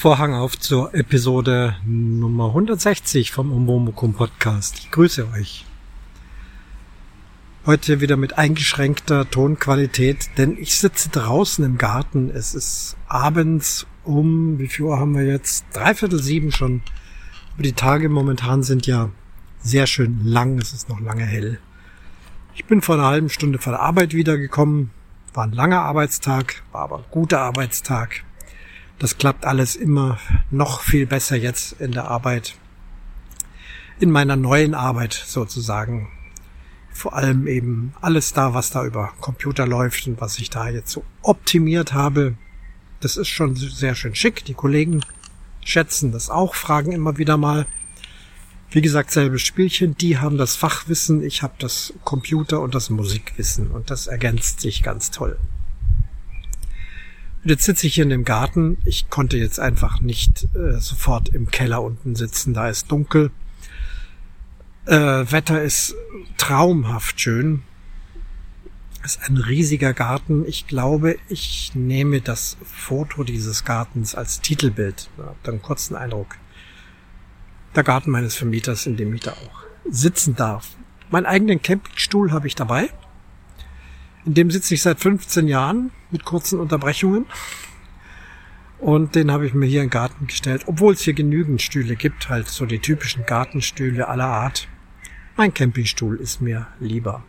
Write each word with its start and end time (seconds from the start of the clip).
Vorhang 0.00 0.32
auf 0.32 0.58
zur 0.58 0.94
Episode 0.94 1.76
Nummer 1.84 2.46
160 2.46 3.32
vom 3.32 3.52
Umwomukum 3.52 4.14
Podcast. 4.14 4.78
Ich 4.78 4.90
grüße 4.90 5.28
euch. 5.34 5.66
Heute 7.66 8.00
wieder 8.00 8.16
mit 8.16 8.38
eingeschränkter 8.38 9.28
Tonqualität, 9.28 10.30
denn 10.38 10.56
ich 10.56 10.78
sitze 10.78 11.10
draußen 11.10 11.62
im 11.66 11.76
Garten. 11.76 12.30
Es 12.30 12.54
ist 12.54 12.96
abends 13.08 13.86
um, 14.02 14.58
wie 14.58 14.68
viel 14.68 14.86
Uhr 14.86 14.98
haben 14.98 15.14
wir 15.14 15.26
jetzt? 15.26 15.66
Dreiviertel 15.74 16.22
sieben 16.22 16.50
schon. 16.50 16.80
Aber 17.52 17.62
die 17.62 17.74
Tage 17.74 18.08
momentan 18.08 18.62
sind 18.62 18.86
ja 18.86 19.10
sehr 19.60 19.86
schön 19.86 20.24
lang. 20.24 20.56
Es 20.56 20.72
ist 20.72 20.88
noch 20.88 21.00
lange 21.00 21.26
hell. 21.26 21.60
Ich 22.54 22.64
bin 22.64 22.80
vor 22.80 22.94
einer 22.94 23.04
halben 23.04 23.28
Stunde 23.28 23.58
von 23.58 23.74
der 23.74 23.82
Arbeit 23.82 24.14
wiedergekommen. 24.14 24.92
War 25.34 25.44
ein 25.44 25.52
langer 25.52 25.82
Arbeitstag, 25.82 26.62
war 26.72 26.84
aber 26.84 26.96
ein 27.00 27.04
guter 27.10 27.42
Arbeitstag. 27.42 28.24
Das 29.00 29.16
klappt 29.16 29.46
alles 29.46 29.76
immer 29.76 30.18
noch 30.50 30.82
viel 30.82 31.06
besser 31.06 31.34
jetzt 31.34 31.80
in 31.80 31.92
der 31.92 32.08
Arbeit. 32.08 32.54
In 33.98 34.10
meiner 34.10 34.36
neuen 34.36 34.74
Arbeit 34.74 35.14
sozusagen. 35.14 36.08
Vor 36.92 37.14
allem 37.14 37.46
eben 37.46 37.94
alles 38.02 38.34
da, 38.34 38.52
was 38.52 38.70
da 38.70 38.84
über 38.84 39.14
Computer 39.22 39.66
läuft 39.66 40.06
und 40.06 40.20
was 40.20 40.38
ich 40.38 40.50
da 40.50 40.68
jetzt 40.68 40.90
so 40.90 41.02
optimiert 41.22 41.94
habe. 41.94 42.34
Das 43.00 43.16
ist 43.16 43.28
schon 43.28 43.56
sehr 43.56 43.94
schön 43.94 44.14
schick. 44.14 44.44
Die 44.44 44.52
Kollegen 44.52 45.00
schätzen 45.64 46.12
das 46.12 46.28
auch, 46.28 46.54
fragen 46.54 46.92
immer 46.92 47.16
wieder 47.16 47.38
mal. 47.38 47.64
Wie 48.70 48.82
gesagt, 48.82 49.12
selbes 49.12 49.40
Spielchen. 49.40 49.96
Die 49.96 50.18
haben 50.18 50.36
das 50.36 50.56
Fachwissen, 50.56 51.22
ich 51.22 51.42
habe 51.42 51.54
das 51.58 51.94
Computer 52.04 52.60
und 52.60 52.74
das 52.74 52.90
Musikwissen 52.90 53.70
und 53.70 53.90
das 53.90 54.08
ergänzt 54.08 54.60
sich 54.60 54.82
ganz 54.82 55.10
toll. 55.10 55.38
Jetzt 57.42 57.64
sitze 57.64 57.86
ich 57.86 57.94
hier 57.94 58.04
in 58.04 58.10
dem 58.10 58.24
Garten. 58.24 58.76
Ich 58.84 59.08
konnte 59.08 59.38
jetzt 59.38 59.58
einfach 59.58 60.00
nicht 60.00 60.46
äh, 60.54 60.78
sofort 60.78 61.30
im 61.30 61.50
Keller 61.50 61.82
unten 61.82 62.14
sitzen. 62.14 62.52
Da 62.52 62.68
ist 62.68 62.90
dunkel. 62.90 63.30
Äh, 64.84 64.96
Wetter 64.96 65.62
ist 65.62 65.94
traumhaft 66.36 67.18
schön. 67.20 67.62
Es 69.02 69.16
ist 69.16 69.30
ein 69.30 69.38
riesiger 69.38 69.94
Garten. 69.94 70.44
Ich 70.46 70.66
glaube, 70.66 71.16
ich 71.30 71.72
nehme 71.74 72.20
das 72.20 72.58
Foto 72.62 73.24
dieses 73.24 73.64
Gartens 73.64 74.14
als 74.14 74.42
Titelbild. 74.42 75.08
Ich 75.16 75.24
habe 75.24 75.36
dann 75.42 75.54
einen 75.54 75.62
kurzen 75.62 75.96
Eindruck. 75.96 76.36
Der 77.74 77.84
Garten 77.84 78.10
meines 78.10 78.34
Vermieters, 78.34 78.84
in 78.84 78.98
dem 78.98 79.14
ich 79.14 79.22
da 79.22 79.32
auch 79.32 79.64
sitzen 79.88 80.36
darf. 80.36 80.76
Meinen 81.10 81.24
eigenen 81.24 81.62
Campingstuhl 81.62 82.32
habe 82.32 82.46
ich 82.46 82.54
dabei. 82.54 82.90
In 84.24 84.34
dem 84.34 84.50
sitze 84.50 84.74
ich 84.74 84.82
seit 84.82 85.00
15 85.00 85.48
Jahren 85.48 85.90
mit 86.10 86.24
kurzen 86.24 86.60
Unterbrechungen. 86.60 87.26
Und 88.78 89.14
den 89.14 89.30
habe 89.30 89.46
ich 89.46 89.54
mir 89.54 89.66
hier 89.66 89.82
in 89.82 89.86
den 89.86 89.92
Garten 89.92 90.26
gestellt, 90.26 90.64
obwohl 90.66 90.94
es 90.94 91.02
hier 91.02 91.12
genügend 91.12 91.60
Stühle 91.60 91.96
gibt, 91.96 92.28
halt 92.28 92.48
so 92.48 92.64
die 92.64 92.78
typischen 92.78 93.26
Gartenstühle 93.26 94.08
aller 94.08 94.26
Art. 94.26 94.68
Mein 95.36 95.52
Campingstuhl 95.52 96.16
ist 96.16 96.40
mir 96.40 96.66
lieber. 96.80 97.22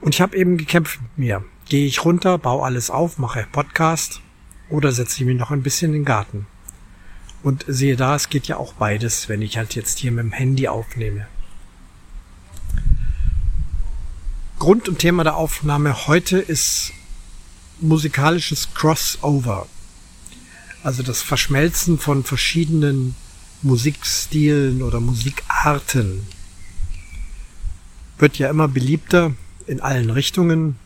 Und 0.00 0.14
ich 0.14 0.20
habe 0.20 0.36
eben 0.36 0.58
gekämpft 0.58 1.00
mit 1.00 1.18
mir. 1.18 1.44
Gehe 1.68 1.86
ich 1.86 2.04
runter, 2.04 2.38
baue 2.38 2.64
alles 2.64 2.90
auf, 2.90 3.18
mache 3.18 3.46
Podcast 3.50 4.20
oder 4.68 4.92
setze 4.92 5.20
ich 5.20 5.26
mich 5.26 5.38
noch 5.38 5.50
ein 5.50 5.62
bisschen 5.62 5.92
in 5.92 6.00
den 6.00 6.04
Garten. 6.04 6.46
Und 7.42 7.64
sehe 7.66 7.96
da, 7.96 8.16
es 8.16 8.28
geht 8.28 8.46
ja 8.48 8.56
auch 8.56 8.74
beides, 8.74 9.28
wenn 9.28 9.42
ich 9.42 9.56
halt 9.56 9.74
jetzt 9.74 9.98
hier 9.98 10.12
mit 10.12 10.24
dem 10.24 10.32
Handy 10.32 10.68
aufnehme. 10.68 11.26
Grund 14.58 14.88
und 14.88 14.98
Thema 14.98 15.22
der 15.22 15.36
Aufnahme 15.36 16.06
heute 16.06 16.38
ist 16.38 16.92
musikalisches 17.78 18.72
Crossover. 18.72 19.66
Also 20.82 21.02
das 21.02 21.20
Verschmelzen 21.20 21.98
von 21.98 22.24
verschiedenen 22.24 23.14
Musikstilen 23.60 24.82
oder 24.82 24.98
Musikarten. 25.00 26.26
Wird 28.18 28.38
ja 28.38 28.48
immer 28.48 28.66
beliebter 28.66 29.34
in 29.66 29.80
allen 29.80 30.08
Richtungen. 30.08 30.76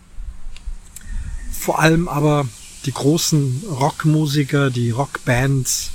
Vor 1.53 1.78
allem 1.78 2.09
aber 2.09 2.48
die 2.86 2.92
großen 2.92 3.62
Rockmusiker, 3.70 4.70
die 4.70 4.91
Rockbands 4.91 5.92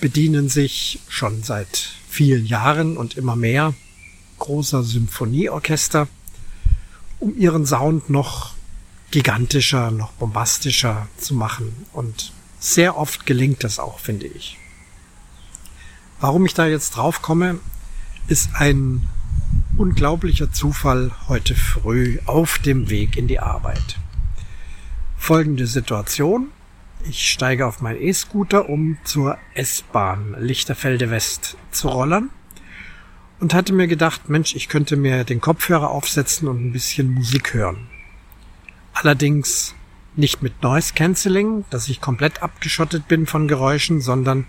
bedienen 0.00 0.48
sich 0.48 0.98
schon 1.08 1.44
seit 1.44 1.90
vielen 2.08 2.46
Jahren 2.46 2.96
und 2.96 3.16
immer 3.16 3.36
mehr 3.36 3.74
großer 4.38 4.82
Symphonieorchester 4.82 6.08
um 7.20 7.36
ihren 7.36 7.66
Sound 7.66 8.10
noch 8.10 8.54
gigantischer, 9.10 9.90
noch 9.90 10.12
bombastischer 10.12 11.08
zu 11.16 11.34
machen. 11.34 11.86
Und 11.92 12.32
sehr 12.58 12.96
oft 12.96 13.26
gelingt 13.26 13.64
das 13.64 13.78
auch, 13.78 13.98
finde 13.98 14.26
ich. 14.26 14.58
Warum 16.20 16.46
ich 16.46 16.54
da 16.54 16.66
jetzt 16.66 16.96
drauf 16.96 17.22
komme, 17.22 17.60
ist 18.28 18.50
ein 18.54 19.08
unglaublicher 19.76 20.52
Zufall 20.52 21.12
heute 21.28 21.54
früh 21.54 22.18
auf 22.24 22.58
dem 22.58 22.88
Weg 22.88 23.16
in 23.16 23.28
die 23.28 23.40
Arbeit. 23.40 23.98
Folgende 25.16 25.66
Situation. 25.66 26.48
Ich 27.08 27.30
steige 27.30 27.66
auf 27.66 27.80
meinen 27.80 28.00
E-Scooter, 28.00 28.68
um 28.68 28.98
zur 29.04 29.38
S-Bahn 29.54 30.34
Lichterfelde 30.38 31.10
West 31.10 31.56
zu 31.70 31.88
rollern 31.88 32.30
und 33.40 33.54
hatte 33.54 33.72
mir 33.72 33.86
gedacht, 33.86 34.28
Mensch, 34.28 34.54
ich 34.54 34.68
könnte 34.68 34.96
mir 34.96 35.24
den 35.24 35.40
Kopfhörer 35.40 35.90
aufsetzen 35.90 36.48
und 36.48 36.64
ein 36.64 36.72
bisschen 36.72 37.12
Musik 37.12 37.54
hören. 37.54 37.88
Allerdings 38.94 39.74
nicht 40.16 40.42
mit 40.42 40.62
Noise 40.62 40.94
Cancelling, 40.94 41.64
dass 41.70 41.88
ich 41.88 42.00
komplett 42.00 42.42
abgeschottet 42.42 43.08
bin 43.08 43.26
von 43.26 43.48
Geräuschen, 43.48 44.00
sondern 44.00 44.46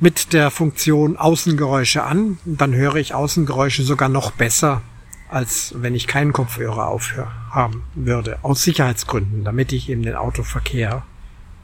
mit 0.00 0.32
der 0.32 0.50
Funktion 0.50 1.16
Außengeräusche 1.16 2.02
an. 2.02 2.38
Dann 2.44 2.74
höre 2.74 2.96
ich 2.96 3.14
Außengeräusche 3.14 3.84
sogar 3.84 4.08
noch 4.08 4.32
besser, 4.32 4.82
als 5.28 5.74
wenn 5.76 5.94
ich 5.94 6.08
keinen 6.08 6.32
Kopfhörer 6.32 6.88
aufhaben 6.88 7.84
würde. 7.94 8.38
Aus 8.42 8.64
Sicherheitsgründen, 8.64 9.44
damit 9.44 9.72
ich 9.72 9.88
eben 9.88 10.02
den 10.02 10.16
Autoverkehr 10.16 11.04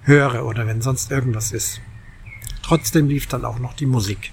höre 0.02 0.44
oder 0.44 0.68
wenn 0.68 0.82
sonst 0.82 1.10
irgendwas 1.10 1.50
ist. 1.50 1.80
Trotzdem 2.62 3.08
lief 3.08 3.26
dann 3.26 3.44
auch 3.44 3.58
noch 3.58 3.74
die 3.74 3.86
Musik 3.86 4.30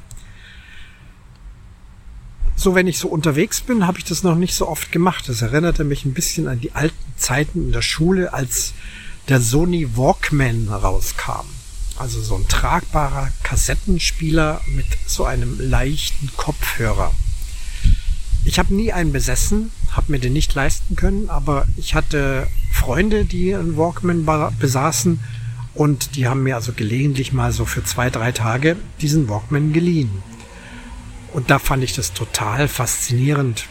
so 2.64 2.76
wenn 2.76 2.88
ich 2.88 2.98
so 2.98 3.10
unterwegs 3.10 3.62
bin, 3.62 3.86
habe 3.86 4.00
ich 4.00 4.06
das 4.06 4.24
noch 4.24 4.36
nicht 4.36 4.56
so 4.56 4.68
oft 4.68 4.92
gemacht. 4.92 5.28
Das 5.28 5.42
erinnerte 5.42 5.84
mich 5.84 6.06
ein 6.06 6.14
bisschen 6.14 6.48
an 6.48 6.62
die 6.62 6.72
alten 6.72 6.96
Zeiten 7.18 7.66
in 7.66 7.72
der 7.74 7.82
Schule, 7.82 8.34
als 8.34 8.74
der 9.28 9.42
Sony 9.42 9.98
Walkman 9.98 10.70
rauskam. 10.70 11.46
Also 11.98 12.22
so 12.22 12.36
ein 12.36 12.48
tragbarer 12.48 13.30
Kassettenspieler 13.44 14.62
mit 14.76 14.86
so 15.06 15.26
einem 15.26 15.60
leichten 15.60 16.32
Kopfhörer. 16.38 17.12
Ich 18.46 18.60
habe 18.60 18.74
nie 18.74 18.92
einen 18.92 19.12
besessen, 19.12 19.72
habe 19.92 20.12
mir 20.14 20.20
den 20.20 20.34
nicht 20.34 20.54
leisten 20.54 20.96
können, 20.96 21.30
aber 21.30 21.68
ich 21.78 21.96
hatte 21.96 22.48
Freunde, 22.72 23.26
die 23.26 23.54
einen 23.54 23.78
Walkman 23.78 24.26
besaßen 24.60 25.20
und 25.76 26.16
die 26.16 26.28
haben 26.28 26.44
mir 26.44 26.56
also 26.56 26.72
gelegentlich 26.74 27.34
mal 27.34 27.52
so 27.52 27.66
für 27.66 27.84
zwei, 27.84 28.10
drei 28.10 28.32
Tage 28.32 28.78
diesen 29.02 29.30
Walkman 29.30 29.74
geliehen. 29.74 30.12
Und 31.34 31.50
da 31.50 31.58
fand 31.58 31.84
ich 31.84 31.94
das 31.94 32.14
total 32.14 32.68
faszinierend, 32.68 33.68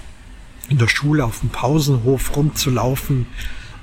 in 0.68 0.78
der 0.78 0.88
Schule 0.88 1.24
auf 1.24 1.40
dem 1.40 1.50
Pausenhof 1.50 2.36
rumzulaufen 2.36 3.26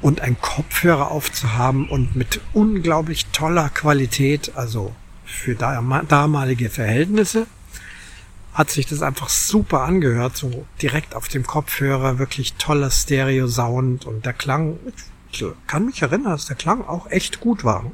und 0.01 0.21
einen 0.21 0.39
Kopfhörer 0.39 1.11
aufzuhaben 1.11 1.89
und 1.89 2.15
mit 2.15 2.41
unglaublich 2.53 3.27
toller 3.27 3.69
Qualität, 3.69 4.51
also 4.55 4.93
für 5.25 5.55
damalige 5.55 6.69
Verhältnisse, 6.69 7.47
hat 8.53 8.69
sich 8.69 8.85
das 8.85 9.01
einfach 9.01 9.29
super 9.29 9.81
angehört, 9.81 10.35
so 10.35 10.65
direkt 10.81 11.15
auf 11.15 11.29
dem 11.29 11.45
Kopfhörer, 11.45 12.19
wirklich 12.19 12.53
toller 12.53 12.91
Stereo-Sound 12.91 14.05
und 14.05 14.25
der 14.25 14.33
Klang, 14.33 14.77
ich 15.31 15.45
kann 15.67 15.85
mich 15.85 16.01
erinnern, 16.01 16.31
dass 16.31 16.47
der 16.47 16.57
Klang 16.57 16.85
auch 16.85 17.09
echt 17.11 17.39
gut 17.39 17.63
war. 17.63 17.89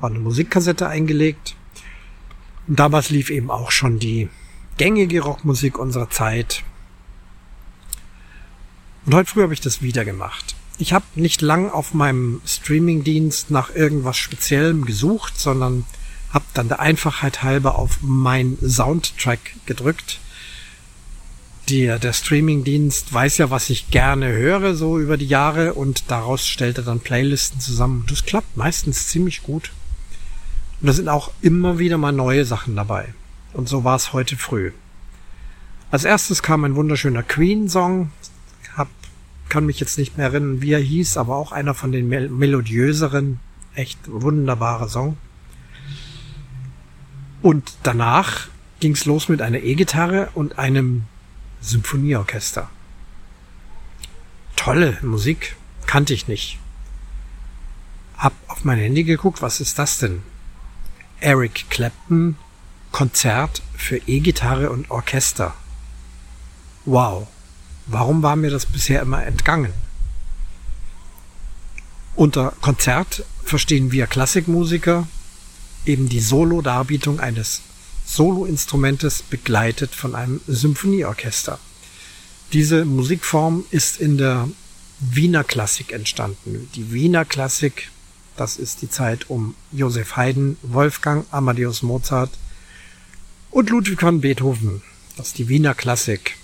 War 0.00 0.10
eine 0.10 0.20
Musikkassette 0.20 0.88
eingelegt. 0.88 1.56
Und 2.68 2.78
damals 2.78 3.10
lief 3.10 3.28
eben 3.28 3.50
auch 3.50 3.70
schon 3.70 3.98
die 3.98 4.28
gängige 4.76 5.20
Rockmusik 5.20 5.78
unserer 5.78 6.10
Zeit. 6.10 6.62
Und 9.04 9.14
heute 9.14 9.30
früh 9.30 9.42
habe 9.42 9.54
ich 9.54 9.60
das 9.60 9.82
wieder 9.82 10.04
gemacht. 10.04 10.54
Ich 10.78 10.92
habe 10.92 11.04
nicht 11.14 11.42
lang 11.42 11.70
auf 11.70 11.94
meinem 11.94 12.40
Streamingdienst 12.46 13.50
nach 13.50 13.74
irgendwas 13.74 14.16
Speziellem 14.16 14.84
gesucht, 14.84 15.38
sondern 15.38 15.84
habe 16.32 16.44
dann 16.54 16.68
der 16.68 16.80
Einfachheit 16.80 17.42
halber 17.42 17.78
auf 17.78 17.98
mein 18.00 18.56
Soundtrack 18.60 19.40
gedrückt. 19.66 20.18
Der, 21.68 21.98
der 21.98 22.12
Streamingdienst 22.12 23.12
weiß 23.12 23.38
ja, 23.38 23.50
was 23.50 23.70
ich 23.70 23.90
gerne 23.90 24.32
höre, 24.32 24.74
so 24.74 24.98
über 24.98 25.16
die 25.16 25.28
Jahre, 25.28 25.74
und 25.74 26.10
daraus 26.10 26.46
stellt 26.46 26.78
er 26.78 26.84
dann 26.84 27.00
Playlisten 27.00 27.60
zusammen. 27.60 28.04
Das 28.08 28.24
klappt 28.24 28.56
meistens 28.56 29.08
ziemlich 29.08 29.42
gut. 29.42 29.70
Und 30.80 30.88
da 30.88 30.92
sind 30.92 31.08
auch 31.08 31.30
immer 31.42 31.78
wieder 31.78 31.98
mal 31.98 32.12
neue 32.12 32.44
Sachen 32.44 32.74
dabei. 32.74 33.14
Und 33.52 33.68
so 33.68 33.84
war 33.84 33.96
es 33.96 34.12
heute 34.12 34.36
früh. 34.36 34.72
Als 35.90 36.04
erstes 36.04 36.42
kam 36.42 36.64
ein 36.64 36.74
wunderschöner 36.74 37.22
Queen-Song. 37.22 38.10
Hab, 38.76 38.88
kann 39.48 39.66
mich 39.66 39.78
jetzt 39.78 39.98
nicht 39.98 40.16
mehr 40.16 40.26
erinnern, 40.26 40.62
wie 40.62 40.72
er 40.72 40.80
hieß, 40.80 41.18
aber 41.18 41.36
auch 41.36 41.52
einer 41.52 41.74
von 41.74 41.92
den 41.92 42.08
mel 42.08 42.30
melodiöseren, 42.30 43.40
echt 43.74 43.98
wunderbarer 44.06 44.88
Song. 44.88 45.18
Und 47.42 47.74
danach 47.82 48.48
ging's 48.80 49.04
los 49.04 49.28
mit 49.28 49.42
einer 49.42 49.62
E-Gitarre 49.62 50.30
und 50.34 50.58
einem 50.58 51.04
Symphonieorchester. 51.60 52.70
Tolle 54.56 54.96
Musik, 55.02 55.56
kannte 55.86 56.14
ich 56.14 56.28
nicht. 56.28 56.58
Hab 58.16 58.32
auf 58.48 58.64
mein 58.64 58.78
Handy 58.78 59.04
geguckt, 59.04 59.42
was 59.42 59.60
ist 59.60 59.78
das 59.78 59.98
denn? 59.98 60.22
Eric 61.20 61.66
Clapton 61.68 62.36
Konzert 62.92 63.62
für 63.76 63.96
E-Gitarre 64.06 64.70
und 64.70 64.90
Orchester. 64.90 65.54
Wow, 66.84 67.26
warum 67.86 68.22
war 68.22 68.36
mir 68.36 68.50
das 68.50 68.66
bisher 68.66 69.02
immer 69.02 69.24
entgangen? 69.24 69.72
Unter 72.14 72.52
Konzert 72.60 73.24
verstehen 73.42 73.90
wir 73.90 74.06
Klassikmusiker 74.06 75.08
eben 75.86 76.08
die 76.08 76.20
Solo-Darbietung 76.20 77.18
eines 77.18 77.62
Soloinstrumentes 78.04 79.22
begleitet 79.22 79.94
von 79.94 80.14
einem 80.14 80.40
Symphonieorchester. 80.46 81.58
Diese 82.52 82.84
Musikform 82.84 83.64
ist 83.70 83.98
in 83.98 84.18
der 84.18 84.48
Wiener 85.00 85.42
Klassik 85.42 85.92
entstanden. 85.92 86.68
Die 86.74 86.92
Wiener 86.92 87.24
Klassik, 87.24 87.90
das 88.36 88.56
ist 88.58 88.82
die 88.82 88.90
Zeit 88.90 89.30
um 89.30 89.54
Joseph 89.72 90.16
Haydn, 90.16 90.58
Wolfgang 90.62 91.26
Amadeus 91.30 91.82
Mozart 91.82 92.30
und 93.52 93.68
Ludwig 93.68 94.02
van 94.02 94.22
Beethoven. 94.22 94.82
Das 95.16 95.28
ist 95.28 95.38
die 95.38 95.48
Wiener 95.48 95.74
Klassik. 95.74 96.36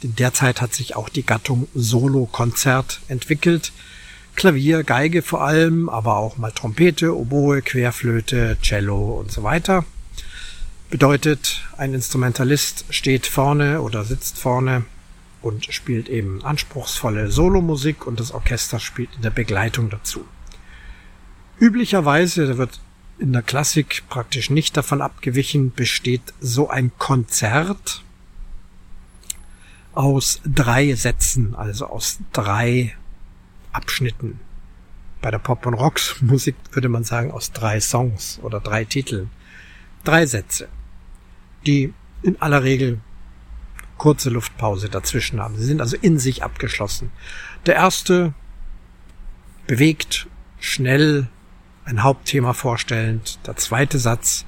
In 0.00 0.16
der 0.16 0.32
Zeit 0.32 0.62
hat 0.62 0.72
sich 0.72 0.96
auch 0.96 1.10
die 1.10 1.24
Gattung 1.24 1.68
Solo-Konzert 1.74 3.00
entwickelt. 3.08 3.72
Klavier, 4.36 4.82
Geige 4.82 5.20
vor 5.20 5.42
allem, 5.42 5.90
aber 5.90 6.16
auch 6.16 6.38
mal 6.38 6.50
Trompete, 6.50 7.14
Oboe, 7.14 7.60
Querflöte, 7.60 8.56
Cello 8.62 9.20
und 9.20 9.30
so 9.30 9.42
weiter. 9.42 9.84
Bedeutet, 10.88 11.60
ein 11.76 11.92
Instrumentalist 11.92 12.86
steht 12.88 13.26
vorne 13.26 13.82
oder 13.82 14.04
sitzt 14.04 14.38
vorne 14.38 14.84
und 15.42 15.66
spielt 15.66 16.08
eben 16.08 16.42
anspruchsvolle 16.42 17.30
Solomusik 17.30 18.06
und 18.06 18.18
das 18.18 18.32
Orchester 18.32 18.80
spielt 18.80 19.10
in 19.14 19.22
der 19.22 19.30
Begleitung 19.30 19.90
dazu. 19.90 20.24
Üblicherweise 21.58 22.56
wird 22.56 22.80
in 23.20 23.32
der 23.32 23.42
Klassik 23.42 24.04
praktisch 24.08 24.50
nicht 24.50 24.76
davon 24.76 25.02
abgewichen, 25.02 25.72
besteht 25.72 26.22
so 26.40 26.68
ein 26.68 26.90
Konzert 26.98 28.02
aus 29.92 30.40
drei 30.44 30.94
Sätzen, 30.94 31.54
also 31.54 31.86
aus 31.86 32.18
drei 32.32 32.96
Abschnitten. 33.72 34.40
Bei 35.20 35.30
der 35.30 35.38
Pop- 35.38 35.66
und 35.66 35.74
Rock-Musik 35.74 36.56
würde 36.72 36.88
man 36.88 37.04
sagen 37.04 37.30
aus 37.30 37.52
drei 37.52 37.80
Songs 37.80 38.38
oder 38.42 38.60
drei 38.60 38.84
Titeln. 38.84 39.30
Drei 40.02 40.24
Sätze 40.24 40.68
die 41.66 41.92
in 42.22 42.40
aller 42.40 42.62
Regel 42.64 43.00
kurze 43.98 44.30
Luftpause 44.30 44.88
dazwischen 44.88 45.40
haben. 45.40 45.56
Sie 45.56 45.64
sind 45.64 45.80
also 45.80 45.96
in 46.00 46.18
sich 46.18 46.42
abgeschlossen. 46.42 47.10
Der 47.66 47.74
erste 47.74 48.32
bewegt, 49.66 50.26
schnell, 50.58 51.28
ein 51.90 52.02
Hauptthema 52.02 52.52
vorstellend. 52.52 53.38
Der 53.46 53.56
zweite 53.56 53.98
Satz 53.98 54.44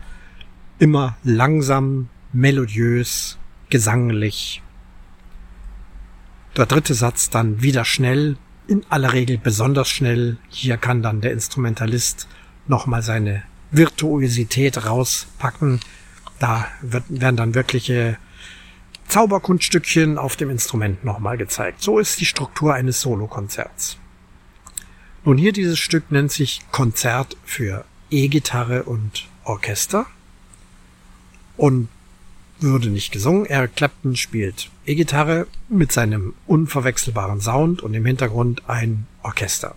immer 0.79 1.17
langsam, 1.23 2.09
melodiös, 2.33 3.39
gesanglich. 3.69 4.63
Der 6.57 6.67
dritte 6.67 6.95
Satz 6.95 7.31
dann 7.31 7.63
wieder 7.63 7.85
schnell, 7.85 8.37
in 8.69 8.85
aller 8.89 9.13
Regel 9.13 9.39
besonders 9.39 9.89
schnell. 9.89 10.39
Hier 10.49 10.77
kann 10.77 11.03
dann 11.03 11.21
der 11.21 11.33
Instrumentalist 11.33 12.29
nochmal 12.67 13.03
seine 13.03 13.43
Virtuosität 13.71 14.87
rauspacken, 14.87 15.81
da 16.39 16.67
wird, 16.81 17.05
werden 17.09 17.37
dann 17.37 17.55
wirkliche 17.55 18.19
Zauberkunststückchen 19.09 20.19
auf 20.19 20.37
dem 20.37 20.51
Instrument 20.51 21.05
nochmal 21.05 21.39
gezeigt. 21.39 21.83
So 21.83 21.99
ist 21.99 22.21
die 22.21 22.27
Struktur 22.27 22.75
eines 22.75 23.01
Solokonzerts. 23.01 23.99
Nun 25.25 25.39
hier 25.39 25.53
dieses 25.53 25.79
Stück 25.79 26.11
nennt 26.11 26.33
sich 26.33 26.61
Konzert 26.73 27.37
für 27.45 27.85
E-Gitarre 28.11 28.83
und 28.85 29.29
Orchester 29.45 30.07
und 31.57 31.89
würde 32.61 32.89
nicht 32.89 33.13
gesungen. 33.13 33.47
Eric 33.47 33.77
Clapton 33.77 34.17
spielt 34.17 34.71
E-Gitarre 34.87 35.47
mit 35.69 35.93
seinem 35.93 36.35
unverwechselbaren 36.47 37.41
Sound 37.41 37.83
und 37.83 37.95
im 37.95 38.07
Hintergrund 38.07 38.69
ein 38.69 39.07
Orchester. 39.23 39.75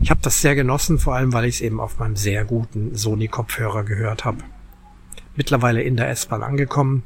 Ich 0.00 0.10
habe 0.10 0.20
das 0.22 0.40
sehr 0.40 0.54
genossen, 0.54 0.98
vor 0.98 1.14
allem 1.14 1.32
weil 1.32 1.44
ich 1.44 1.56
es 1.56 1.60
eben 1.60 1.80
auf 1.80 1.98
meinem 1.98 2.16
sehr 2.16 2.44
guten 2.44 2.96
Sony-Kopfhörer 2.96 3.84
gehört 3.84 4.24
habe 4.24 4.42
mittlerweile 5.36 5.82
in 5.82 5.96
der 5.96 6.10
S-Bahn 6.10 6.42
angekommen. 6.42 7.02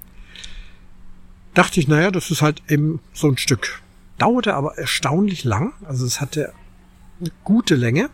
Dachte 1.54 1.80
ich, 1.80 1.88
naja, 1.88 2.10
das 2.10 2.30
ist 2.30 2.42
halt 2.42 2.62
eben 2.68 3.00
so 3.12 3.28
ein 3.28 3.38
Stück. 3.38 3.80
Dauerte 4.18 4.54
aber 4.54 4.78
erstaunlich 4.78 5.44
lang. 5.44 5.72
Also 5.84 6.04
es 6.04 6.20
hatte 6.20 6.52
gute 7.44 7.74
Länge. 7.74 8.10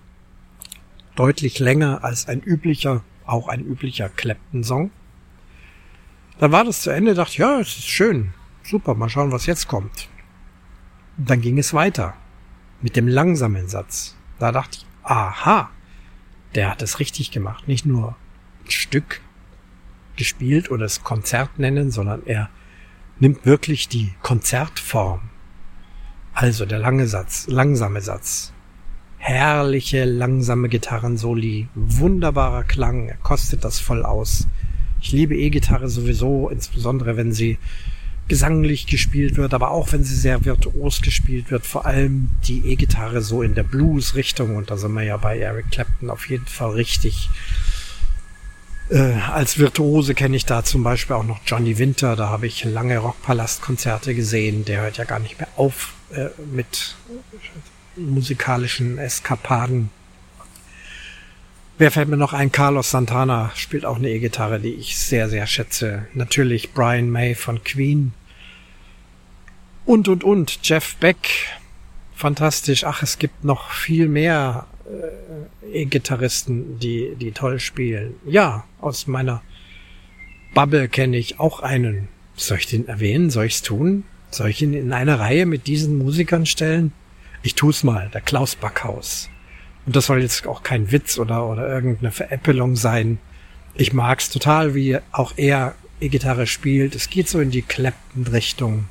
Deutlich 1.17 1.59
länger 1.59 2.05
als 2.05 2.29
ein 2.29 2.41
üblicher, 2.43 3.03
auch 3.27 3.49
ein 3.49 3.65
üblicher 3.65 4.09
Clapton-Song. 4.09 4.91
Dann 6.39 6.53
war 6.53 6.65
das 6.65 6.83
zu 6.83 6.91
Ende, 6.91 7.15
dachte 7.15 7.33
ich, 7.33 7.39
ja, 7.39 7.61
es 7.61 7.69
ist 7.69 7.89
schön. 7.89 8.33
Super, 8.63 8.95
mal 8.95 9.09
schauen, 9.09 9.33
was 9.33 9.47
jetzt 9.47 9.69
kommt. 9.69 10.09
dann 11.17 11.41
ging 11.41 11.59
es 11.59 11.75
weiter. 11.75 12.15
Mit 12.81 12.97
dem 12.97 13.07
langsamen 13.07 13.69
Satz. 13.69 14.17
Da 14.39 14.51
dachte 14.51 14.79
ich, 14.79 14.87
aha, 15.03 15.71
der 16.55 16.71
hat 16.71 16.83
es 16.83 16.99
richtig 16.99 17.31
gemacht. 17.31 17.69
Nicht 17.69 17.87
nur 17.87 18.17
ein 18.65 18.71
Stück 18.71 19.21
gespielt 20.17 20.71
oder 20.71 20.85
das 20.85 21.05
Konzert 21.05 21.59
nennen, 21.59 21.91
sondern 21.91 22.27
er 22.27 22.51
nimmt 23.19 23.47
wirklich 23.47 23.89
die 23.89 24.15
Konzertform. 24.23 25.21
Also 26.35 26.65
der 26.67 26.79
lange 26.79 27.07
Satz, 27.07 27.47
langsame 27.47 28.01
Satz. 28.01 28.52
Herrliche, 29.25 30.05
langsame 30.05 30.69
Gitarrensoli, 30.69 31.69
wunderbarer 31.77 32.65
Klang, 32.65 33.07
er 33.07 33.19
kostet 33.19 33.63
das 33.63 33.79
voll 33.79 34.05
aus. 34.05 34.49
Ich 35.01 35.13
liebe 35.13 35.37
E-Gitarre 35.37 35.89
sowieso, 35.89 36.49
insbesondere 36.49 37.17
wenn 37.17 37.33
sie 37.33 37.59
gesanglich 38.27 38.89
gespielt 38.89 39.37
wird, 39.37 39.55
aber 39.55 39.71
auch 39.71 39.93
wenn 39.93 40.03
sie 40.03 40.17
sehr 40.17 40.45
virtuos 40.45 41.03
gespielt 41.03 41.53
wird, 41.53 41.65
vor 41.65 41.87
allem 41.87 42.31
die 42.49 42.67
E-Gitarre 42.67 43.23
so 43.23 43.43
in 43.43 43.55
der 43.55 43.63
Blues-Richtung, 43.63 44.57
und 44.57 44.73
da 44.73 44.77
sind 44.77 44.93
wir 44.93 45.05
ja 45.05 45.17
bei 45.19 45.39
Eric 45.39 45.71
Clapton 45.71 46.11
auf 46.11 46.29
jeden 46.29 46.47
Fall 46.47 46.73
richtig. 46.73 47.31
Äh, 48.91 49.13
als 49.33 49.57
Virtuose 49.57 50.17
kenne 50.17 50.37
ich 50.37 50.47
da 50.47 50.65
zum 50.65 50.83
Beispiel 50.83 51.15
auch 51.15 51.25
noch 51.25 51.39
Johnny 51.47 51.79
Winter. 51.79 52.17
Da 52.17 52.29
habe 52.29 52.49
ich 52.49 52.65
lange 52.65 52.99
Rockpalastkonzerte 52.99 54.17
gesehen. 54.17 54.65
Der 54.65 54.81
hört 54.81 54.97
ja 54.97 55.05
gar 55.05 55.21
nicht 55.21 55.39
mehr 55.39 55.49
auf 55.57 55.95
äh, 56.11 56.27
mit 56.53 56.97
musikalischen 57.97 58.99
Eskapaden. 58.99 59.91
Wer 61.79 61.91
fällt 61.91 62.09
mir 62.09 62.17
noch 62.17 62.33
ein? 62.33 62.53
Carlos 62.53 62.91
Santana 62.91 63.51
spielt 63.55 63.85
auch 63.85 63.97
eine 63.97 64.11
E-Gitarre, 64.11 64.61
die 64.61 64.75
ich 64.75 64.97
sehr, 64.97 65.29
sehr 65.29 65.47
schätze. 65.47 66.07
Natürlich 66.15 66.73
Brian 66.73 67.11
May 67.11 67.35
von 67.35 67.65
Queen. 67.65 68.13
Und, 69.85 70.07
und, 70.09 70.23
und. 70.23 70.61
Jeff 70.63 70.97
Beck. 70.97 71.29
Fantastisch. 72.15 72.85
Ach, 72.85 73.03
es 73.03 73.19
gibt 73.19 73.43
noch 73.43 73.71
viel 73.71 74.07
mehr 74.07 74.67
äh, 75.73 75.83
E-Gitarristen, 75.83 76.79
die, 76.79 77.17
die 77.17 77.33
toll 77.33 77.59
spielen. 77.59 78.15
Ja, 78.27 78.65
aus 78.81 79.07
meiner 79.07 79.43
Bubble 80.55 80.89
kenne 80.89 81.17
ich 81.17 81.41
auch 81.41 81.61
einen. 81.61 82.09
Soll 82.37 82.59
ich 82.59 82.67
den 82.67 82.87
erwähnen? 82.87 83.31
Soll 83.31 83.47
ich's 83.47 83.63
tun? 83.63 84.05
Soll 84.31 84.51
ich 84.51 84.63
ihn 84.63 84.75
in 84.75 84.93
eine 84.93 85.19
Reihe 85.19 85.47
mit 85.47 85.67
diesen 85.67 85.99
Musikern 85.99 86.47
stellen? 86.47 86.93
Ich 87.43 87.55
tu's 87.55 87.83
mal, 87.83 88.09
der 88.15 88.21
Klaus 88.21 88.55
Backhaus. 88.55 89.29
Und 89.85 89.97
das 89.97 90.07
soll 90.07 90.23
jetzt 90.23 90.47
auch 90.47 90.63
kein 90.63 90.93
Witz 90.93 91.19
oder, 91.19 91.47
oder 91.49 91.69
irgendeine 91.69 92.13
Veräppelung 92.13 92.77
sein. 92.77 93.19
Ich 93.75 93.93
mag's 93.93 94.31
total, 94.31 94.75
wie 94.75 94.99
auch 95.11 95.33
er 95.37 95.75
E-Gitarre 96.01 96.47
spielt. 96.47 96.95
Es 96.95 97.11
geht 97.11 97.29
so 97.29 97.41
in 97.41 97.51
die 97.51 97.63
Clapton-Richtung. 97.63 98.87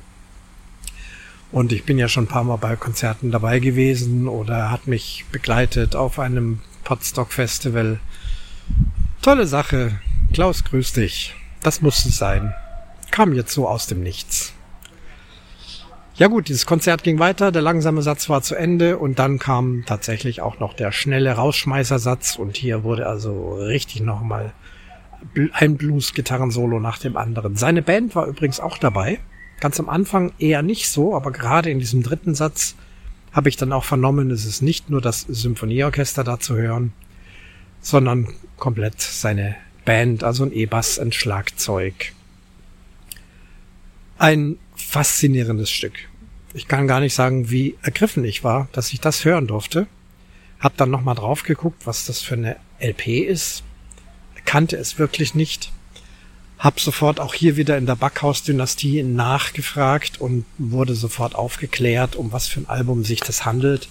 Und 1.50 1.72
ich 1.72 1.84
bin 1.84 1.98
ja 1.98 2.08
schon 2.08 2.24
ein 2.24 2.28
paar 2.28 2.44
Mal 2.44 2.56
bei 2.56 2.76
Konzerten 2.76 3.30
dabei 3.30 3.58
gewesen 3.58 4.26
oder 4.28 4.70
hat 4.70 4.86
mich 4.86 5.26
begleitet 5.30 5.94
auf 5.94 6.18
einem 6.18 6.60
Podstock 6.84 7.32
Festival. 7.32 8.00
Tolle 9.20 9.46
Sache. 9.46 10.00
Klaus, 10.32 10.64
grüß 10.64 10.94
dich. 10.94 11.34
Das 11.62 11.82
muss 11.82 12.04
es 12.06 12.16
sein. 12.16 12.54
Kam 13.10 13.34
jetzt 13.34 13.52
so 13.52 13.68
aus 13.68 13.86
dem 13.86 14.02
Nichts. 14.02 14.54
Ja 16.14 16.26
gut, 16.26 16.48
dieses 16.48 16.66
Konzert 16.66 17.02
ging 17.04 17.18
weiter, 17.18 17.52
der 17.52 17.62
langsame 17.62 18.02
Satz 18.02 18.28
war 18.28 18.42
zu 18.42 18.54
Ende 18.54 18.98
und 18.98 19.18
dann 19.18 19.38
kam 19.38 19.84
tatsächlich 19.86 20.42
auch 20.42 20.58
noch 20.60 20.74
der 20.74 20.92
schnelle 20.92 21.32
Rausschmeißersatz 21.32 22.36
und 22.36 22.58
hier 22.58 22.84
wurde 22.84 23.06
also 23.06 23.54
richtig 23.54 24.02
nochmal 24.02 24.52
ein 25.52 25.76
Blues-Gitarren-Solo 25.78 26.80
nach 26.80 26.98
dem 26.98 27.16
anderen. 27.16 27.56
Seine 27.56 27.80
Band 27.80 28.14
war 28.14 28.26
übrigens 28.26 28.60
auch 28.60 28.76
dabei. 28.76 29.20
Ganz 29.60 29.80
am 29.80 29.88
Anfang 29.88 30.32
eher 30.38 30.60
nicht 30.62 30.90
so, 30.90 31.14
aber 31.14 31.30
gerade 31.30 31.70
in 31.70 31.78
diesem 31.78 32.02
dritten 32.02 32.34
Satz 32.34 32.74
habe 33.32 33.48
ich 33.48 33.56
dann 33.56 33.72
auch 33.72 33.84
vernommen, 33.84 34.30
es 34.30 34.44
ist 34.44 34.60
nicht 34.60 34.90
nur 34.90 35.00
das 35.00 35.22
Symphonieorchester 35.22 36.24
da 36.24 36.38
zu 36.38 36.56
hören, 36.56 36.92
sondern 37.80 38.28
komplett 38.58 39.00
seine 39.00 39.56
Band, 39.86 40.24
also 40.24 40.44
ein 40.44 40.52
E-Bass, 40.52 40.98
ein 40.98 41.12
Schlagzeug. 41.12 42.12
Ein 44.18 44.58
faszinierendes 44.92 45.70
Stück. 45.70 45.94
Ich 46.52 46.68
kann 46.68 46.86
gar 46.86 47.00
nicht 47.00 47.14
sagen, 47.14 47.50
wie 47.50 47.78
ergriffen 47.80 48.24
ich 48.24 48.44
war, 48.44 48.68
dass 48.72 48.92
ich 48.92 49.00
das 49.00 49.24
hören 49.24 49.46
durfte. 49.46 49.86
Hab 50.60 50.76
dann 50.76 50.90
nochmal 50.90 51.14
drauf 51.14 51.44
geguckt, 51.44 51.86
was 51.86 52.04
das 52.04 52.20
für 52.20 52.34
eine 52.34 52.56
LP 52.78 53.24
ist. 53.26 53.62
Kannte 54.44 54.76
es 54.76 54.98
wirklich 54.98 55.34
nicht. 55.34 55.72
Hab 56.58 56.78
sofort 56.78 57.20
auch 57.20 57.32
hier 57.32 57.56
wieder 57.56 57.78
in 57.78 57.86
der 57.86 57.96
Backhaus-Dynastie 57.96 59.02
nachgefragt 59.02 60.20
und 60.20 60.44
wurde 60.58 60.94
sofort 60.94 61.34
aufgeklärt, 61.36 62.14
um 62.14 62.30
was 62.30 62.48
für 62.48 62.60
ein 62.60 62.68
Album 62.68 63.02
sich 63.02 63.20
das 63.20 63.46
handelt. 63.46 63.88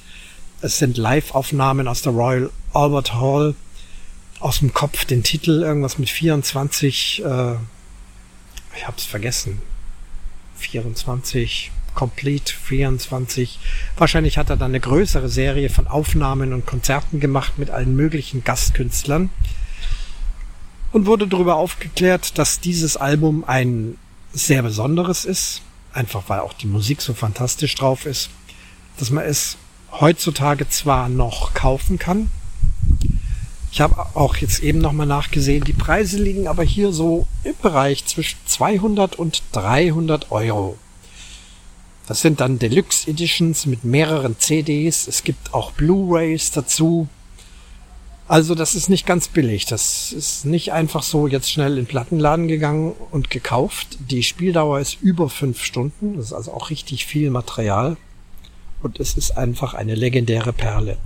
Es 0.61 0.77
sind 0.77 0.97
Live-Aufnahmen 0.97 1.87
aus 1.87 2.03
der 2.03 2.13
Royal 2.13 2.51
Albert 2.73 3.15
Hall. 3.15 3.55
Aus 4.39 4.59
dem 4.59 4.71
Kopf 4.71 5.05
den 5.05 5.23
Titel, 5.23 5.63
irgendwas 5.63 5.97
mit 5.97 6.09
24, 6.09 7.23
äh, 7.25 7.53
ich 8.75 8.87
hab's 8.87 9.05
vergessen. 9.05 9.61
24, 10.61 11.71
Complete 11.93 12.53
24. 12.53 13.59
Wahrscheinlich 13.97 14.37
hat 14.37 14.49
er 14.49 14.57
dann 14.57 14.71
eine 14.71 14.79
größere 14.79 15.27
Serie 15.27 15.69
von 15.69 15.87
Aufnahmen 15.87 16.53
und 16.53 16.65
Konzerten 16.65 17.19
gemacht 17.19 17.57
mit 17.57 17.69
allen 17.69 17.95
möglichen 17.95 18.43
Gastkünstlern 18.43 19.29
und 20.91 21.05
wurde 21.05 21.27
darüber 21.27 21.55
aufgeklärt, 21.55 22.37
dass 22.37 22.59
dieses 22.59 22.97
Album 22.97 23.43
ein 23.45 23.97
sehr 24.33 24.61
besonderes 24.63 25.25
ist, 25.25 25.61
einfach 25.93 26.23
weil 26.27 26.39
auch 26.39 26.53
die 26.53 26.67
Musik 26.67 27.01
so 27.01 27.13
fantastisch 27.13 27.75
drauf 27.75 28.05
ist, 28.05 28.29
dass 28.97 29.09
man 29.09 29.25
es 29.25 29.57
heutzutage 29.91 30.69
zwar 30.69 31.09
noch 31.09 31.53
kaufen 31.53 31.99
kann. 31.99 32.31
Ich 33.71 33.79
habe 33.79 34.05
auch 34.15 34.35
jetzt 34.35 34.59
eben 34.59 34.79
nochmal 34.79 35.07
nachgesehen, 35.07 35.63
die 35.63 35.71
Preise 35.71 36.17
liegen 36.21 36.47
aber 36.47 36.63
hier 36.63 36.91
so 36.91 37.25
im 37.45 37.55
Bereich 37.61 38.05
zwischen 38.05 38.37
200 38.45 39.15
und 39.15 39.43
300 39.53 40.29
Euro. 40.31 40.77
Das 42.05 42.19
sind 42.19 42.41
dann 42.41 42.59
Deluxe 42.59 43.09
Editions 43.09 43.65
mit 43.65 43.85
mehreren 43.85 44.37
CDs. 44.37 45.07
Es 45.07 45.23
gibt 45.23 45.53
auch 45.53 45.71
Blu-rays 45.71 46.51
dazu. 46.51 47.07
Also 48.27 48.55
das 48.55 48.75
ist 48.75 48.89
nicht 48.89 49.05
ganz 49.05 49.29
billig. 49.29 49.65
Das 49.65 50.11
ist 50.11 50.45
nicht 50.45 50.73
einfach 50.73 51.03
so 51.03 51.27
jetzt 51.27 51.49
schnell 51.49 51.71
in 51.71 51.83
den 51.83 51.85
Plattenladen 51.85 52.49
gegangen 52.49 52.93
und 53.11 53.29
gekauft. 53.29 53.97
Die 54.09 54.23
Spieldauer 54.23 54.81
ist 54.81 55.01
über 55.01 55.29
fünf 55.29 55.63
Stunden. 55.63 56.17
Das 56.17 56.25
ist 56.25 56.33
also 56.33 56.53
auch 56.53 56.69
richtig 56.69 57.05
viel 57.05 57.29
Material. 57.29 57.95
Und 58.81 58.99
es 58.99 59.15
ist 59.15 59.37
einfach 59.37 59.73
eine 59.73 59.95
legendäre 59.95 60.51
Perle. 60.51 60.97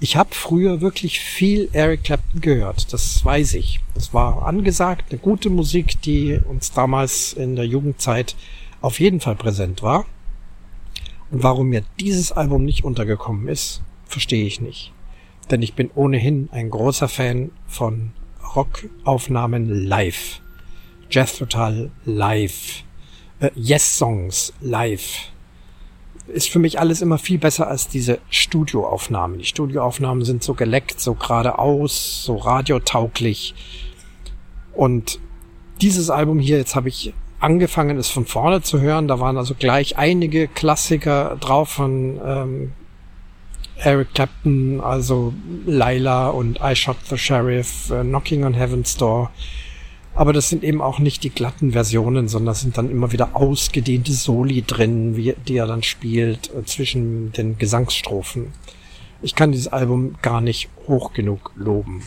Ich 0.00 0.16
habe 0.16 0.32
früher 0.32 0.80
wirklich 0.80 1.20
viel 1.20 1.68
Eric 1.72 2.04
Clapton 2.04 2.40
gehört. 2.40 2.92
Das 2.92 3.24
weiß 3.24 3.54
ich. 3.54 3.80
Das 3.94 4.14
war 4.14 4.46
angesagt, 4.46 5.10
eine 5.10 5.18
gute 5.18 5.50
Musik, 5.50 6.00
die 6.02 6.38
uns 6.48 6.72
damals 6.72 7.32
in 7.32 7.56
der 7.56 7.66
Jugendzeit 7.66 8.36
auf 8.80 9.00
jeden 9.00 9.20
Fall 9.20 9.34
präsent 9.34 9.82
war. 9.82 10.06
Und 11.30 11.42
warum 11.42 11.68
mir 11.68 11.82
dieses 11.98 12.32
Album 12.32 12.64
nicht 12.64 12.84
untergekommen 12.84 13.48
ist, 13.48 13.82
verstehe 14.06 14.46
ich 14.46 14.60
nicht 14.60 14.92
denn 15.50 15.62
ich 15.62 15.74
bin 15.74 15.90
ohnehin 15.94 16.48
ein 16.52 16.70
großer 16.70 17.08
Fan 17.08 17.50
von 17.66 18.12
Rockaufnahmen 18.54 19.86
live. 19.86 20.40
Jazz 21.10 21.38
Total 21.38 21.90
live. 22.04 22.82
Äh, 23.40 23.50
yes 23.54 23.98
Songs 23.98 24.52
live. 24.60 25.30
Ist 26.28 26.50
für 26.50 26.58
mich 26.58 26.78
alles 26.78 27.00
immer 27.00 27.18
viel 27.18 27.38
besser 27.38 27.68
als 27.68 27.88
diese 27.88 28.18
Studioaufnahmen. 28.30 29.38
Die 29.38 29.44
Studioaufnahmen 29.44 30.24
sind 30.24 30.42
so 30.42 30.54
geleckt, 30.54 31.00
so 31.00 31.14
geradeaus, 31.14 32.22
so 32.24 32.36
radiotauglich. 32.36 33.54
Und 34.74 35.18
dieses 35.80 36.10
Album 36.10 36.38
hier, 36.38 36.58
jetzt 36.58 36.74
habe 36.74 36.88
ich 36.88 37.14
angefangen, 37.40 37.98
es 37.98 38.08
von 38.08 38.26
vorne 38.26 38.62
zu 38.62 38.80
hören. 38.80 39.08
Da 39.08 39.20
waren 39.20 39.36
also 39.36 39.54
gleich 39.54 39.96
einige 39.96 40.48
Klassiker 40.48 41.36
drauf 41.40 41.70
von 41.70 42.20
ähm, 42.24 42.72
Eric 43.76 44.14
Clapton, 44.14 44.80
also 44.80 45.32
Lila 45.66 46.30
und 46.30 46.58
I 46.62 46.74
Shot 46.74 46.96
the 47.08 47.16
Sheriff, 47.16 47.90
uh, 47.90 48.02
Knocking 48.02 48.44
on 48.44 48.54
Heaven's 48.54 48.96
Door. 48.96 49.30
Aber 50.14 50.32
das 50.32 50.48
sind 50.48 50.64
eben 50.64 50.82
auch 50.82 50.98
nicht 50.98 51.22
die 51.22 51.30
glatten 51.30 51.72
Versionen, 51.72 52.28
sondern 52.28 52.54
sind 52.54 52.76
dann 52.76 52.90
immer 52.90 53.12
wieder 53.12 53.36
ausgedehnte 53.36 54.12
Soli 54.12 54.62
drin, 54.62 55.16
wie, 55.16 55.34
die 55.46 55.56
er 55.56 55.66
dann 55.66 55.82
spielt 55.82 56.52
äh, 56.54 56.64
zwischen 56.64 57.32
den 57.32 57.58
Gesangsstrophen. 57.58 58.52
Ich 59.22 59.34
kann 59.34 59.52
dieses 59.52 59.68
Album 59.68 60.16
gar 60.22 60.40
nicht 60.40 60.68
hoch 60.86 61.12
genug 61.12 61.52
loben. 61.56 62.02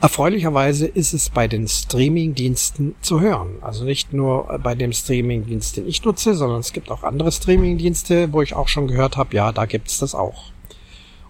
Erfreulicherweise 0.00 0.86
ist 0.86 1.12
es 1.12 1.28
bei 1.28 1.46
den 1.46 1.68
Streaming-Diensten 1.68 2.94
zu 3.02 3.20
hören. 3.20 3.56
Also 3.60 3.84
nicht 3.84 4.14
nur 4.14 4.58
bei 4.62 4.74
dem 4.74 4.94
Streaming-Dienst, 4.94 5.76
den 5.76 5.86
ich 5.86 6.02
nutze, 6.02 6.34
sondern 6.34 6.60
es 6.60 6.72
gibt 6.72 6.90
auch 6.90 7.02
andere 7.02 7.30
Streaming-Dienste, 7.30 8.32
wo 8.32 8.40
ich 8.40 8.54
auch 8.54 8.68
schon 8.68 8.88
gehört 8.88 9.18
habe, 9.18 9.36
ja, 9.36 9.52
da 9.52 9.66
gibt's 9.66 9.98
das 9.98 10.14
auch. 10.14 10.52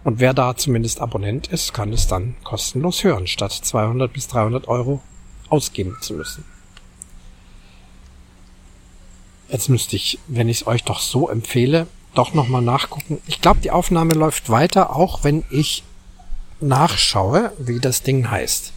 Und 0.02 0.18
wer 0.18 0.32
da 0.32 0.56
zumindest 0.56 1.00
Abonnent 1.00 1.48
ist, 1.48 1.74
kann 1.74 1.92
es 1.92 2.06
dann 2.06 2.34
kostenlos 2.42 3.04
hören, 3.04 3.26
statt 3.26 3.52
200 3.52 4.12
bis 4.12 4.28
300 4.28 4.66
Euro 4.68 5.02
ausgeben 5.50 5.96
zu 6.00 6.14
müssen. 6.14 6.44
Jetzt 9.48 9.68
müsste 9.68 9.96
ich, 9.96 10.18
wenn 10.28 10.48
ich 10.48 10.62
es 10.62 10.66
euch 10.66 10.84
doch 10.84 11.00
so 11.00 11.28
empfehle, 11.28 11.86
doch 12.14 12.34
nochmal 12.34 12.62
nachgucken. 12.62 13.20
Ich 13.26 13.40
glaube, 13.40 13.60
die 13.60 13.70
Aufnahme 13.70 14.14
läuft 14.14 14.48
weiter, 14.48 14.94
auch 14.96 15.24
wenn 15.24 15.44
ich 15.50 15.84
nachschaue, 16.60 17.52
wie 17.58 17.80
das 17.80 18.02
Ding 18.02 18.30
heißt. 18.30 18.72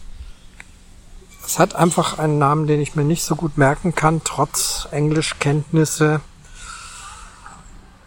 Es 1.46 1.58
hat 1.58 1.74
einfach 1.74 2.18
einen 2.18 2.38
Namen, 2.38 2.66
den 2.66 2.80
ich 2.80 2.94
mir 2.94 3.04
nicht 3.04 3.22
so 3.22 3.36
gut 3.36 3.58
merken 3.58 3.94
kann, 3.94 4.22
trotz 4.24 4.88
Englischkenntnisse. 4.90 6.20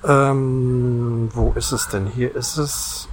Ähm, 0.08 1.30
wo 1.34 1.52
ist 1.54 1.74
es 1.74 1.90
denn? 1.90 2.08
Hier 2.08 2.34
ist 2.34 2.58
es 2.58 3.10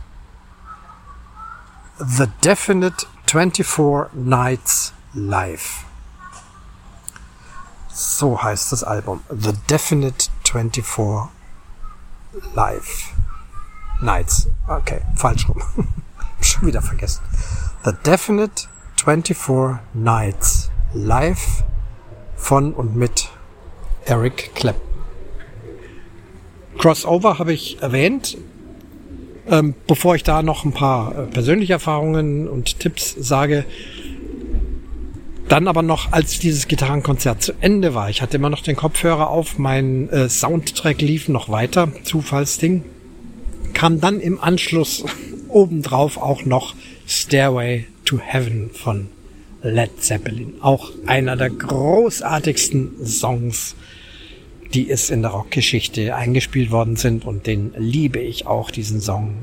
The 1.98 2.28
Definite 2.44 3.06
24 3.26 4.12
Nights 4.14 4.92
Live. 5.12 5.84
So 7.88 8.40
heißt 8.40 8.70
das 8.70 8.84
Album. 8.84 9.24
The 9.28 9.54
Definite 9.68 10.30
24 10.44 11.30
Live. 12.54 13.12
Nights. 14.00 14.48
Okay, 14.68 15.00
falsch 15.16 15.48
rum. 15.48 15.62
schon 16.40 16.66
wieder 16.66 16.82
vergessen. 16.82 17.22
The 17.84 17.92
Definite 18.06 18.68
24 19.04 19.80
Nights 19.94 20.70
live 20.92 21.64
von 22.36 22.72
und 22.72 22.94
mit 22.94 23.30
Eric 24.04 24.54
Clapton. 24.54 24.93
Crossover 26.78 27.38
habe 27.38 27.52
ich 27.52 27.78
erwähnt. 27.80 28.36
Ähm, 29.46 29.74
bevor 29.86 30.14
ich 30.14 30.22
da 30.22 30.42
noch 30.42 30.64
ein 30.64 30.72
paar 30.72 31.18
äh, 31.18 31.26
persönliche 31.26 31.74
Erfahrungen 31.74 32.48
und 32.48 32.80
Tipps 32.80 33.14
sage, 33.18 33.66
dann 35.48 35.68
aber 35.68 35.82
noch, 35.82 36.12
als 36.12 36.38
dieses 36.38 36.66
Gitarrenkonzert 36.66 37.42
zu 37.42 37.52
Ende 37.60 37.94
war, 37.94 38.08
ich 38.08 38.22
hatte 38.22 38.38
immer 38.38 38.48
noch 38.48 38.62
den 38.62 38.76
Kopfhörer 38.76 39.28
auf, 39.28 39.58
mein 39.58 40.08
äh, 40.08 40.30
Soundtrack 40.30 41.02
lief 41.02 41.28
noch 41.28 41.50
weiter, 41.50 41.92
Zufallsding, 42.04 42.84
kam 43.74 44.00
dann 44.00 44.20
im 44.20 44.40
Anschluss 44.40 45.04
obendrauf 45.48 46.16
auch 46.16 46.46
noch 46.46 46.74
Stairway 47.06 47.86
to 48.06 48.18
Heaven 48.18 48.70
von 48.72 49.08
Led 49.62 50.02
Zeppelin. 50.02 50.54
Auch 50.60 50.90
einer 51.06 51.36
der 51.36 51.50
großartigsten 51.50 53.04
Songs, 53.04 53.76
die 54.74 54.90
es 54.90 55.10
in 55.10 55.22
der 55.22 55.30
Rockgeschichte 55.30 56.14
eingespielt 56.14 56.70
worden 56.70 56.96
sind 56.96 57.24
und 57.24 57.46
den 57.46 57.72
liebe 57.76 58.18
ich 58.18 58.46
auch, 58.46 58.70
diesen 58.70 59.00
Song. 59.00 59.34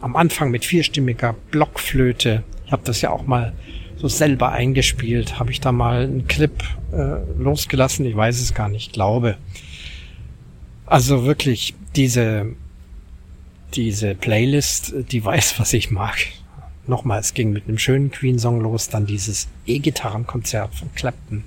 Am 0.00 0.16
Anfang 0.16 0.50
mit 0.50 0.64
vierstimmiger 0.64 1.34
Blockflöte. 1.50 2.42
Ich 2.66 2.72
habe 2.72 2.82
das 2.84 3.00
ja 3.00 3.10
auch 3.10 3.26
mal 3.26 3.52
so 3.96 4.08
selber 4.08 4.50
eingespielt. 4.50 5.38
Habe 5.38 5.52
ich 5.52 5.60
da 5.60 5.70
mal 5.70 6.02
einen 6.02 6.26
Clip 6.26 6.64
äh, 6.92 7.18
losgelassen? 7.40 8.04
Ich 8.04 8.16
weiß 8.16 8.40
es 8.40 8.54
gar 8.54 8.68
nicht, 8.68 8.92
glaube. 8.92 9.36
Also 10.86 11.24
wirklich 11.24 11.74
diese 11.94 12.56
diese 13.74 14.14
Playlist, 14.14 14.92
die 15.10 15.24
weiß, 15.24 15.58
was 15.58 15.72
ich 15.72 15.90
mag. 15.90 16.16
Nochmal, 16.86 17.20
es 17.20 17.32
ging 17.32 17.52
mit 17.52 17.68
einem 17.68 17.78
schönen 17.78 18.10
Queen-Song 18.10 18.60
los, 18.60 18.88
dann 18.88 19.06
dieses 19.06 19.48
E-Gitarrenkonzert 19.66 20.74
von 20.74 20.92
Clapton 20.94 21.44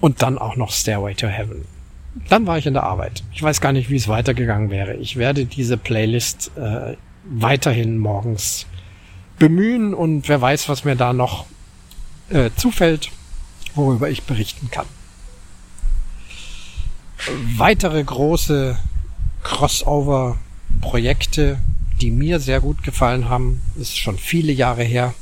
und 0.00 0.22
dann 0.22 0.38
auch 0.38 0.56
noch 0.56 0.72
Stairway 0.72 1.14
to 1.14 1.28
Heaven. 1.28 1.64
Dann 2.28 2.46
war 2.46 2.58
ich 2.58 2.66
in 2.66 2.74
der 2.74 2.82
Arbeit. 2.82 3.22
Ich 3.32 3.42
weiß 3.42 3.60
gar 3.60 3.72
nicht, 3.72 3.90
wie 3.90 3.96
es 3.96 4.08
weitergegangen 4.08 4.70
wäre. 4.70 4.94
Ich 4.94 5.16
werde 5.16 5.44
diese 5.44 5.76
Playlist 5.76 6.50
äh, 6.56 6.96
weiterhin 7.24 7.98
morgens 7.98 8.66
bemühen 9.38 9.94
und 9.94 10.28
wer 10.28 10.40
weiß, 10.40 10.68
was 10.68 10.84
mir 10.84 10.96
da 10.96 11.12
noch 11.12 11.46
äh, 12.30 12.50
zufällt, 12.56 13.10
worüber 13.74 14.10
ich 14.10 14.24
berichten 14.24 14.70
kann. 14.70 14.86
Weitere 17.56 18.02
große 18.02 18.76
Crossover 19.42 20.38
Projekte, 20.80 21.58
die 22.00 22.10
mir 22.10 22.40
sehr 22.40 22.60
gut 22.60 22.82
gefallen 22.82 23.28
haben, 23.28 23.62
ist 23.76 23.96
schon 23.98 24.18
viele 24.18 24.52
Jahre 24.52 24.82
her, 24.82 25.14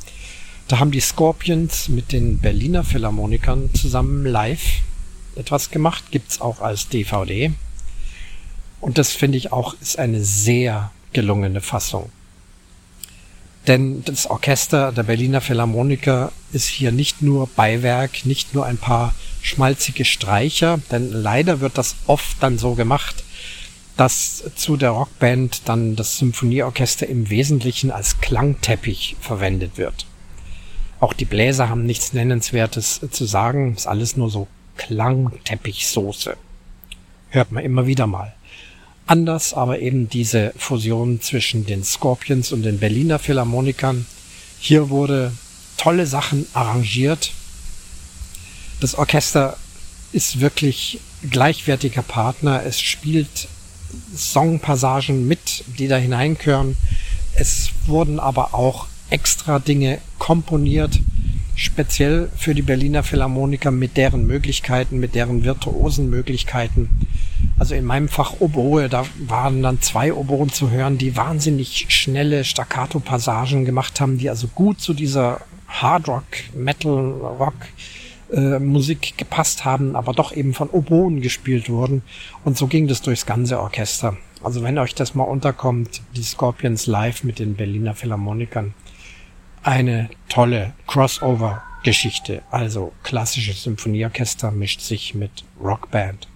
Da 0.69 0.79
haben 0.81 0.91
die 0.91 1.01
Scorpions 1.01 1.89
mit 1.89 2.13
den 2.13 2.39
Berliner 2.39 2.85
Philharmonikern 2.85 3.73
zusammen 3.73 4.27
live 4.27 4.83
etwas 5.39 5.71
gemacht, 5.71 6.05
gibt's 6.11 6.41
auch 6.41 6.61
als 6.61 6.89
DVD. 6.89 7.53
Und 8.81 8.99
das 8.99 9.13
finde 9.13 9.39
ich 9.39 9.53
auch 9.53 9.75
ist 9.81 9.99
eine 9.99 10.23
sehr 10.23 10.91
gelungene 11.13 11.61
Fassung. 11.61 12.11
Denn 13.67 14.03
das 14.05 14.27
Orchester 14.27 14.93
der 14.93 15.03
Berliner 15.03 15.41
Philharmoniker 15.41 16.33
ist 16.53 16.69
hier 16.69 16.91
nicht 16.91 17.21
nur 17.21 17.49
Beiwerk, 17.49 18.25
nicht 18.25 18.55
nur 18.55 18.65
ein 18.65 18.79
paar 18.79 19.15
schmalzige 19.43 20.05
Streicher, 20.05 20.81
denn 20.91 21.13
leider 21.13 21.61
wird 21.61 21.77
das 21.77 21.97
oft 22.07 22.43
dann 22.43 22.57
so 22.59 22.75
gemacht, 22.75 23.25
dass 23.99 24.45
zu 24.55 24.77
der 24.77 24.91
Rockband 24.91 25.69
dann 25.69 25.97
das 25.97 26.19
Symphonieorchester 26.19 27.07
im 27.09 27.29
Wesentlichen 27.29 27.91
als 27.91 28.21
Klangteppich 28.21 29.17
verwendet 29.21 29.77
wird. 29.77 30.07
Auch 31.01 31.13
die 31.13 31.25
Bläser 31.25 31.69
haben 31.69 31.85
nichts 31.85 32.13
Nennenswertes 32.13 33.01
zu 33.11 33.25
sagen, 33.27 33.75
ist 33.75 33.87
alles 33.87 34.17
nur 34.17 34.31
so 34.31 34.47
Klangteppichsoße. 34.79 36.37
Hört 37.29 37.53
man 37.53 37.63
immer 37.63 37.87
wieder 37.87 38.07
mal. 38.07 38.35
Anders 39.07 39.53
aber 39.53 39.81
eben 39.81 40.09
diese 40.09 40.55
Fusion 40.57 41.21
zwischen 41.21 41.67
den 41.67 41.85
Scorpions 41.85 42.53
und 42.53 42.63
den 42.63 42.79
Berliner 42.79 43.19
Philharmonikern. 43.19 44.07
Hier 44.59 44.89
wurde 44.89 45.33
tolle 45.77 46.07
Sachen 46.07 46.47
arrangiert. 46.55 47.33
Das 48.81 48.95
Orchester 48.95 49.57
ist 50.13 50.41
wirklich 50.41 51.01
gleichwertiger 51.31 52.03
Partner. 52.03 52.63
Es 52.65 52.81
spielt 52.81 53.49
Songpassagen 54.15 55.27
mit, 55.27 55.65
die 55.79 55.89
da 55.89 55.97
hineinkören. 55.97 56.77
Es 57.35 57.71
wurden 57.87 58.21
aber 58.21 58.55
auch 58.55 58.87
extra 59.11 59.59
Dinge 59.59 60.01
komponiert, 60.19 61.01
speziell 61.59 62.31
für 62.37 62.55
die 62.55 62.63
Berliner 62.63 63.03
Philharmoniker 63.03 63.73
mit 63.73 63.97
deren 63.97 64.27
Möglichkeiten, 64.29 65.01
mit 65.01 65.17
deren 65.17 65.43
virtuosen 65.45 66.09
Möglichkeiten. 66.09 66.89
Also 67.59 67.75
in 67.75 67.85
meinem 67.85 68.09
Fach 68.09 68.35
Oboe, 68.39 68.89
da 68.89 69.05
waren 69.27 69.61
dann 69.63 69.83
zwei 69.83 70.13
Oboen 70.13 70.51
zu 70.51 70.71
hören, 70.71 70.99
die 70.99 71.17
wahnsinnig 71.17 71.87
schnelle 71.89 72.45
Staccato-Passagen 72.45 73.65
gemacht 73.65 74.01
haben, 74.01 74.19
die 74.19 74.31
also 74.31 74.47
gut 74.47 74.81
zu 74.81 74.95
dieser 74.95 75.41
Hard 75.67 76.07
Rock, 76.07 76.25
Metal 76.55 76.93
Rock 76.93 77.55
äh, 78.33 78.61
Musik 78.61 79.19
gepasst 79.19 79.65
haben, 79.65 79.97
aber 79.97 80.13
doch 80.13 80.33
eben 80.33 80.55
von 80.55 80.71
Oboen 80.71 81.21
gespielt 81.21 81.69
wurden. 81.69 82.03
Und 82.45 82.57
so 82.57 82.69
ging 82.69 82.87
das 82.87 83.03
durchs 83.03 83.27
ganze 83.27 83.59
Orchester. 83.59 84.17
Also 84.45 84.63
wenn 84.63 84.79
euch 84.79 84.95
das 84.95 85.17
mal 85.17 85.25
unterkommt, 85.25 86.03
die 86.15 86.23
Scorpions 86.23 86.87
live 86.87 87.25
mit 87.25 87.41
den 87.41 87.57
Berliner 87.57 87.97
Philharmonikern, 87.97 88.75
eine 89.63 90.11
tolle 90.29 90.75
Crossover-Geschichte. 90.87 92.43
Also 92.51 92.93
klassisches 93.03 93.63
Symphonieorchester 93.63 94.51
mischt 94.51 94.81
sich 94.81 95.15
mit 95.15 95.45
Rockband. 95.61 96.29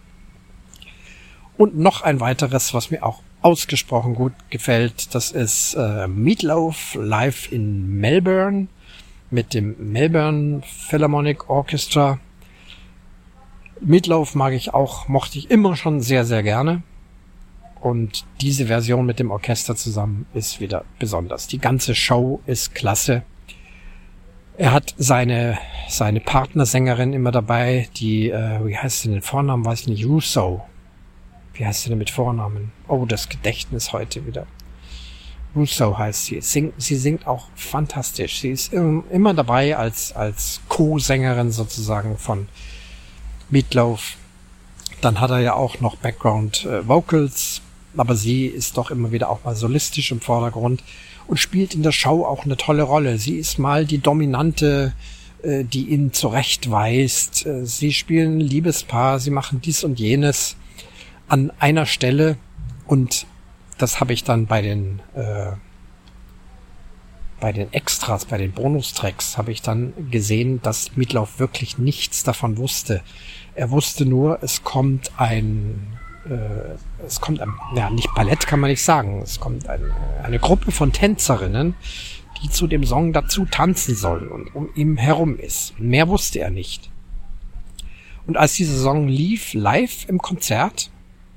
Und 1.56 1.78
noch 1.78 2.02
ein 2.02 2.20
weiteres, 2.20 2.74
was 2.74 2.90
mir 2.90 3.02
auch 3.04 3.22
ausgesprochen 3.42 4.14
gut 4.14 4.32
gefällt, 4.50 5.14
das 5.14 5.30
ist 5.30 5.74
äh, 5.74 6.06
Meatloaf 6.06 6.96
live 6.98 7.50
in 7.50 7.98
Melbourne 7.98 8.68
mit 9.30 9.54
dem 9.54 9.92
Melbourne 9.92 10.62
Philharmonic 10.62 11.48
Orchestra. 11.50 12.18
Meatloaf 13.80 14.34
mag 14.34 14.52
ich 14.52 14.74
auch, 14.74 15.08
mochte 15.08 15.38
ich 15.38 15.50
immer 15.50 15.74
schon 15.74 16.00
sehr, 16.00 16.24
sehr 16.24 16.42
gerne. 16.42 16.82
Und 17.82 18.24
diese 18.40 18.66
Version 18.66 19.04
mit 19.04 19.18
dem 19.18 19.32
Orchester 19.32 19.74
zusammen 19.74 20.26
ist 20.34 20.60
wieder 20.60 20.84
besonders. 21.00 21.48
Die 21.48 21.58
ganze 21.58 21.96
Show 21.96 22.40
ist 22.46 22.76
klasse. 22.76 23.24
Er 24.56 24.72
hat 24.72 24.94
seine, 24.98 25.58
seine 25.88 26.20
Partnersängerin 26.20 27.12
immer 27.12 27.32
dabei, 27.32 27.88
die, 27.96 28.30
äh, 28.30 28.64
wie 28.64 28.78
heißt 28.78 29.02
sie 29.02 29.08
denn 29.10 29.20
Vornamen, 29.20 29.64
weiß 29.64 29.80
ich 29.80 29.88
nicht, 29.88 30.06
Russo. 30.06 30.62
Wie 31.54 31.66
heißt 31.66 31.82
sie 31.82 31.88
denn 31.88 31.98
mit 31.98 32.10
Vornamen? 32.10 32.70
Oh, 32.86 33.04
das 33.04 33.28
Gedächtnis 33.28 33.92
heute 33.92 34.24
wieder. 34.26 34.46
Russo 35.56 35.98
heißt 35.98 36.26
sie. 36.26 36.40
Sing, 36.40 36.72
sie 36.76 36.96
singt 36.96 37.26
auch 37.26 37.48
fantastisch. 37.56 38.40
Sie 38.40 38.50
ist 38.50 38.72
immer 38.72 39.34
dabei 39.34 39.76
als, 39.76 40.12
als 40.14 40.60
Co-Sängerin 40.68 41.50
sozusagen 41.50 42.16
von 42.16 42.46
Meatloaf. 43.50 44.16
Dann 45.00 45.18
hat 45.18 45.30
er 45.30 45.40
ja 45.40 45.54
auch 45.54 45.80
noch 45.80 45.96
Background 45.96 46.64
äh, 46.64 46.86
Vocals 46.86 47.60
aber 47.96 48.16
sie 48.16 48.46
ist 48.46 48.76
doch 48.76 48.90
immer 48.90 49.12
wieder 49.12 49.30
auch 49.30 49.44
mal 49.44 49.56
solistisch 49.56 50.12
im 50.12 50.20
Vordergrund 50.20 50.82
und 51.26 51.38
spielt 51.38 51.74
in 51.74 51.82
der 51.82 51.92
Show 51.92 52.24
auch 52.24 52.44
eine 52.44 52.56
tolle 52.56 52.82
Rolle. 52.82 53.18
Sie 53.18 53.36
ist 53.36 53.58
mal 53.58 53.86
die 53.86 53.98
Dominante, 53.98 54.94
äh, 55.42 55.64
die 55.64 55.88
ihn 55.88 56.12
zurechtweist. 56.12 57.46
Äh, 57.46 57.66
sie 57.66 57.92
spielen 57.92 58.40
Liebespaar, 58.40 59.18
sie 59.18 59.30
machen 59.30 59.60
dies 59.60 59.84
und 59.84 59.98
jenes 59.98 60.56
an 61.28 61.52
einer 61.58 61.86
Stelle 61.86 62.36
und 62.86 63.26
das 63.78 64.00
habe 64.00 64.12
ich 64.12 64.24
dann 64.24 64.46
bei 64.46 64.62
den 64.62 65.00
äh, 65.14 65.52
bei 67.40 67.52
den 67.52 67.72
Extras, 67.72 68.26
bei 68.26 68.38
den 68.38 68.52
Bonustracks 68.52 69.36
habe 69.36 69.50
ich 69.50 69.62
dann 69.62 69.92
gesehen, 70.12 70.62
dass 70.62 70.96
Mietlauf 70.96 71.40
wirklich 71.40 71.76
nichts 71.76 72.22
davon 72.22 72.56
wusste. 72.56 73.02
Er 73.56 73.72
wusste 73.72 74.06
nur, 74.06 74.38
es 74.42 74.62
kommt 74.62 75.10
ein 75.16 75.98
äh, 76.28 77.04
es 77.06 77.20
kommt, 77.20 77.40
ein, 77.40 77.52
ja, 77.74 77.90
nicht 77.90 78.12
Ballett 78.14 78.46
kann 78.46 78.60
man 78.60 78.70
nicht 78.70 78.82
sagen, 78.82 79.20
es 79.22 79.40
kommt 79.40 79.68
ein, 79.68 79.82
eine 80.22 80.38
Gruppe 80.38 80.72
von 80.72 80.92
Tänzerinnen, 80.92 81.74
die 82.42 82.50
zu 82.50 82.66
dem 82.66 82.84
Song 82.84 83.12
dazu 83.12 83.44
tanzen 83.44 83.94
soll 83.94 84.26
und 84.26 84.54
um 84.54 84.68
ihn 84.74 84.96
herum 84.96 85.38
ist. 85.38 85.78
Mehr 85.78 86.08
wusste 86.08 86.40
er 86.40 86.50
nicht. 86.50 86.90
Und 88.26 88.36
als 88.36 88.54
dieser 88.54 88.78
Song 88.78 89.08
lief, 89.08 89.54
live 89.54 90.08
im 90.08 90.18
Konzert, 90.18 90.90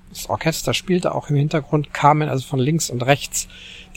das 0.09 0.29
Orchester 0.29 0.73
spielte 0.73 1.13
auch 1.13 1.29
im 1.29 1.35
Hintergrund, 1.35 1.93
kamen 1.93 2.29
also 2.29 2.45
von 2.47 2.59
links 2.59 2.89
und 2.89 3.03
rechts 3.03 3.47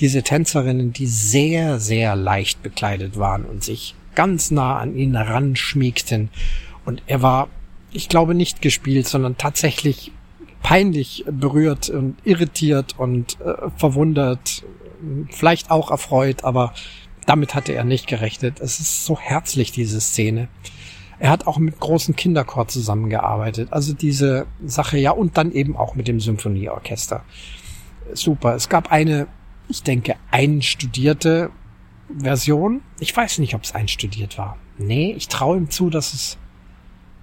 diese 0.01 0.23
Tänzerinnen, 0.23 0.93
die 0.93 1.07
sehr, 1.07 1.79
sehr 1.79 2.17
leicht 2.17 2.63
bekleidet 2.63 3.19
waren 3.19 3.45
und 3.45 3.63
sich 3.63 3.95
ganz 4.15 4.51
nah 4.51 4.79
an 4.79 4.97
ihn 4.97 5.17
heranschmiegten. 5.17 6.31
Und 6.85 7.03
er 7.07 7.23
war, 7.23 7.49
ich 7.93 8.09
glaube, 8.09 8.35
nicht 8.35 8.63
gespielt, 8.63 9.07
sondern 9.07 9.37
tatsächlich 9.37 10.13
peinlich 10.63 11.25
berührt 11.31 11.89
und 11.91 12.17
irritiert 12.25 12.95
und 12.99 13.41
äh, 13.41 13.71
verwundert, 13.77 14.65
vielleicht 15.31 15.71
auch 15.71 15.91
erfreut, 15.91 16.45
aber 16.45 16.75
damit 17.27 17.55
hatte 17.55 17.73
er 17.75 17.85
nicht 17.85 18.07
gerechnet. 18.07 18.61
Es 18.61 18.81
ist 18.81 19.05
so 19.05 19.19
herzlich, 19.19 19.71
diese 19.71 20.01
Szene. 20.01 20.49
Er 21.19 21.31
hat 21.31 21.47
auch 21.47 21.59
mit 21.59 21.79
großen 21.81 22.17
Kinderchor 22.17 22.69
zusammengearbeitet. 22.69 23.73
Also 23.73 23.93
diese 23.93 24.47
Sache, 24.65 24.99
ja, 24.99 25.11
und 25.11 25.37
dann 25.37 25.53
eben 25.53 25.77
auch 25.77 25.95
mit 25.95 26.09
dem 26.09 26.21
Symphonieorchester. 26.21 27.25
Super. 28.15 28.55
Es 28.55 28.69
gab 28.69 28.91
eine, 28.93 29.27
ich 29.69 29.83
denke, 29.83 30.15
einstudierte 30.31 31.51
Version. 32.17 32.83
Ich 33.01 33.15
weiß 33.17 33.39
nicht, 33.41 33.55
ob 33.55 33.65
es 33.65 33.75
einstudiert 33.75 34.39
war. 34.39 34.57
Nee, 34.79 35.13
ich 35.13 35.29
traue 35.29 35.57
ihm 35.57 35.71
zu, 35.71 35.91
dass 35.91 36.15
es, 36.15 36.39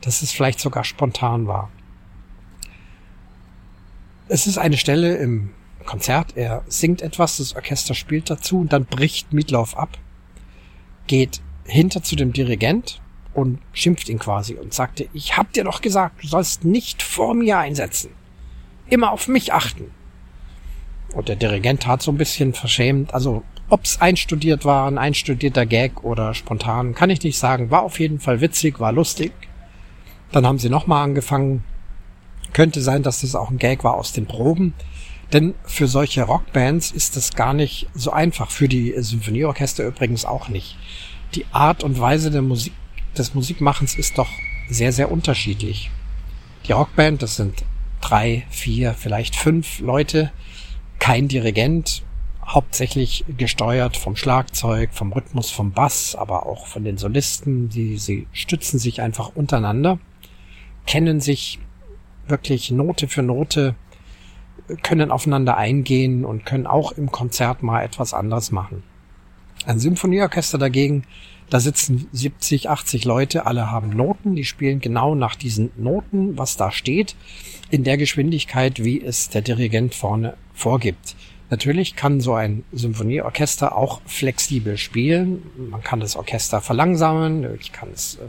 dass 0.01 0.21
es 0.21 0.31
vielleicht 0.31 0.59
sogar 0.59 0.83
spontan 0.83 1.47
war. 1.47 1.71
Es 4.27 4.47
ist 4.47 4.57
eine 4.57 4.77
Stelle 4.77 5.17
im 5.17 5.51
Konzert, 5.85 6.35
er 6.35 6.63
singt 6.67 7.03
etwas, 7.03 7.37
das 7.37 7.55
Orchester 7.55 7.93
spielt 7.93 8.29
dazu 8.29 8.59
und 8.59 8.73
dann 8.73 8.85
bricht 8.85 9.33
Mietlauf 9.33 9.77
ab, 9.77 9.99
geht 11.05 11.41
hinter 11.63 12.01
zu 12.01 12.15
dem 12.15 12.33
Dirigent 12.33 13.01
und 13.35 13.59
schimpft 13.71 14.09
ihn 14.09 14.17
quasi 14.17 14.55
und 14.55 14.73
sagte, 14.73 15.07
ich 15.13 15.37
hab 15.37 15.53
dir 15.53 15.63
doch 15.63 15.81
gesagt, 15.81 16.23
du 16.23 16.27
sollst 16.27 16.65
nicht 16.65 17.03
vor 17.03 17.35
mir 17.35 17.59
einsetzen. 17.59 18.09
Immer 18.89 19.11
auf 19.11 19.27
mich 19.27 19.53
achten. 19.53 19.91
Und 21.13 21.27
der 21.27 21.35
Dirigent 21.35 21.85
hat 21.85 22.01
so 22.01 22.11
ein 22.11 22.17
bisschen 22.17 22.53
verschämt, 22.53 23.13
also 23.13 23.43
ob's 23.69 24.01
einstudiert 24.01 24.65
war, 24.65 24.87
ein 24.87 24.97
einstudierter 24.97 25.67
Gag 25.67 26.03
oder 26.03 26.33
spontan, 26.33 26.95
kann 26.95 27.11
ich 27.11 27.21
nicht 27.21 27.37
sagen, 27.37 27.69
war 27.69 27.83
auf 27.83 27.99
jeden 27.99 28.19
Fall 28.19 28.41
witzig, 28.41 28.79
war 28.79 28.91
lustig. 28.91 29.33
Dann 30.31 30.47
haben 30.47 30.59
sie 30.59 30.69
nochmal 30.69 31.03
angefangen, 31.03 31.63
könnte 32.55 32.81
sein, 32.81 33.03
dass 33.03 33.19
das 33.19 33.35
auch 33.35 33.51
ein 33.51 33.57
Gag 33.57 33.83
war 33.83 33.95
aus 33.95 34.13
den 34.13 34.27
Proben. 34.27 34.73
Denn 35.33 35.55
für 35.65 35.87
solche 35.87 36.23
Rockbands 36.23 36.89
ist 36.89 37.17
das 37.17 37.33
gar 37.33 37.53
nicht 37.53 37.87
so 37.93 38.11
einfach. 38.11 38.49
Für 38.49 38.69
die 38.69 38.93
Symphonieorchester 38.95 39.85
übrigens 39.85 40.23
auch 40.23 40.47
nicht. 40.47 40.77
Die 41.33 41.45
Art 41.51 41.83
und 41.83 41.99
Weise 41.99 42.31
der 42.31 42.41
Musik, 42.41 42.71
des 43.17 43.33
Musikmachens 43.33 43.95
ist 43.95 44.17
doch 44.17 44.29
sehr, 44.69 44.93
sehr 44.93 45.11
unterschiedlich. 45.11 45.91
Die 46.65 46.71
Rockband, 46.71 47.21
das 47.21 47.35
sind 47.35 47.65
drei, 47.99 48.45
vier, 48.49 48.93
vielleicht 48.93 49.35
fünf 49.35 49.81
Leute, 49.81 50.31
kein 50.97 51.27
Dirigent, 51.27 52.03
hauptsächlich 52.47 53.25
gesteuert 53.37 53.97
vom 53.97 54.15
Schlagzeug, 54.15 54.91
vom 54.93 55.11
Rhythmus, 55.11 55.51
vom 55.51 55.73
Bass, 55.73 56.15
aber 56.15 56.45
auch 56.45 56.67
von 56.67 56.85
den 56.85 56.97
Solisten. 56.97 57.67
Die, 57.67 57.97
sie 57.97 58.27
stützen 58.31 58.79
sich 58.79 59.01
einfach 59.01 59.35
untereinander, 59.35 59.99
kennen 60.85 61.19
sich 61.19 61.59
wirklich 62.27 62.71
Note 62.71 63.07
für 63.07 63.21
Note 63.21 63.75
können 64.83 65.11
aufeinander 65.11 65.57
eingehen 65.57 66.25
und 66.25 66.45
können 66.45 66.67
auch 66.67 66.91
im 66.91 67.11
Konzert 67.11 67.61
mal 67.61 67.83
etwas 67.83 68.13
anderes 68.13 68.51
machen. 68.51 68.83
Ein 69.65 69.79
Symphonieorchester 69.79 70.57
dagegen, 70.57 71.03
da 71.49 71.59
sitzen 71.59 72.07
70, 72.11 72.69
80 72.69 73.05
Leute, 73.05 73.45
alle 73.45 73.69
haben 73.69 73.89
Noten, 73.89 74.35
die 74.35 74.45
spielen 74.45 74.79
genau 74.79 75.13
nach 75.13 75.35
diesen 75.35 75.71
Noten, 75.77 76.37
was 76.37 76.57
da 76.57 76.71
steht, 76.71 77.15
in 77.69 77.83
der 77.83 77.97
Geschwindigkeit, 77.97 78.83
wie 78.83 79.01
es 79.01 79.29
der 79.29 79.41
Dirigent 79.41 79.93
vorne 79.93 80.35
vorgibt. 80.53 81.15
Natürlich 81.51 81.95
kann 81.95 82.21
so 82.21 82.33
ein 82.33 82.63
Symphonieorchester 82.71 83.77
auch 83.77 84.01
flexibel 84.05 84.77
spielen. 84.77 85.43
Man 85.69 85.83
kann 85.83 85.99
das 85.99 86.15
Orchester 86.15 86.61
verlangsamen, 86.61 87.47
ich 87.59 87.71
kann 87.71 87.89
es 87.93 88.15
äh, 88.15 88.25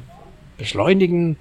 beschleunigen. 0.58 1.38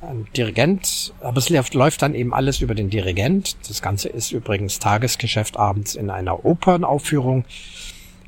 Ein 0.00 0.26
Dirigent, 0.36 1.12
aber 1.20 1.38
es 1.38 1.48
läuft 1.50 2.02
dann 2.02 2.14
eben 2.14 2.32
alles 2.32 2.60
über 2.60 2.76
den 2.76 2.88
Dirigent. 2.88 3.56
Das 3.68 3.82
Ganze 3.82 4.08
ist 4.08 4.30
übrigens 4.30 4.78
Tagesgeschäft 4.78 5.56
abends 5.56 5.96
in 5.96 6.08
einer 6.08 6.44
Opernaufführung. 6.44 7.44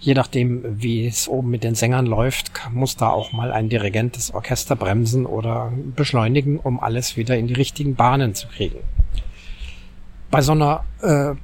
Je 0.01 0.15
nachdem, 0.15 0.83
wie 0.83 1.07
es 1.07 1.29
oben 1.29 1.51
mit 1.51 1.63
den 1.63 1.77
Sängern 1.77 2.07
läuft, 2.07 2.51
muss 2.73 2.97
da 2.97 3.11
auch 3.11 3.31
mal 3.31 3.53
ein 3.53 3.69
Dirigent 3.69 4.17
das 4.17 4.35
Orchester 4.35 4.75
bremsen 4.75 5.27
oder 5.27 5.73
beschleunigen, 5.95 6.59
um 6.59 6.81
alles 6.81 7.17
wieder 7.17 7.37
in 7.37 7.47
die 7.47 7.55
richtigen 7.55 7.95
Bahnen 7.95 8.35
zu 8.35 8.49
kriegen. 8.49 8.79
Bei 10.31 10.43
so 10.43 10.53
einer 10.53 10.85
äh, 11.03 11.35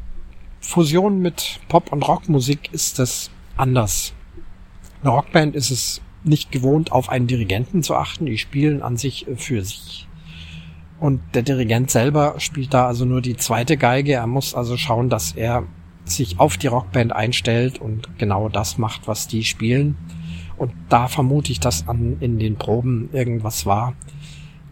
Fusion 0.60 1.20
mit 1.20 1.60
Pop- 1.68 1.92
und 1.92 2.02
Rockmusik 2.02 2.72
ist 2.72 2.98
das 2.98 3.30
anders. 3.56 4.12
Eine 5.02 5.10
Rockband 5.10 5.54
ist 5.54 5.70
es 5.70 6.00
nicht 6.24 6.50
gewohnt, 6.50 6.90
auf 6.90 7.10
einen 7.10 7.28
Dirigenten 7.28 7.84
zu 7.84 7.94
achten. 7.94 8.26
Die 8.26 8.38
spielen 8.38 8.82
an 8.82 8.96
sich 8.96 9.26
für 9.36 9.62
sich. 9.64 10.05
Und 10.98 11.20
der 11.34 11.42
Dirigent 11.42 11.90
selber 11.90 12.34
spielt 12.38 12.72
da 12.72 12.86
also 12.86 13.04
nur 13.04 13.20
die 13.20 13.36
zweite 13.36 13.76
Geige. 13.76 14.14
Er 14.14 14.26
muss 14.26 14.54
also 14.54 14.76
schauen, 14.76 15.10
dass 15.10 15.32
er 15.32 15.64
sich 16.04 16.38
auf 16.40 16.56
die 16.56 16.68
Rockband 16.68 17.12
einstellt 17.12 17.80
und 17.80 18.18
genau 18.18 18.48
das 18.48 18.78
macht, 18.78 19.06
was 19.06 19.26
die 19.26 19.44
spielen. 19.44 19.96
Und 20.56 20.72
da 20.88 21.08
vermute 21.08 21.52
ich, 21.52 21.60
dass 21.60 21.86
an, 21.88 22.16
in 22.20 22.38
den 22.38 22.56
Proben 22.56 23.10
irgendwas 23.12 23.66
war, 23.66 23.94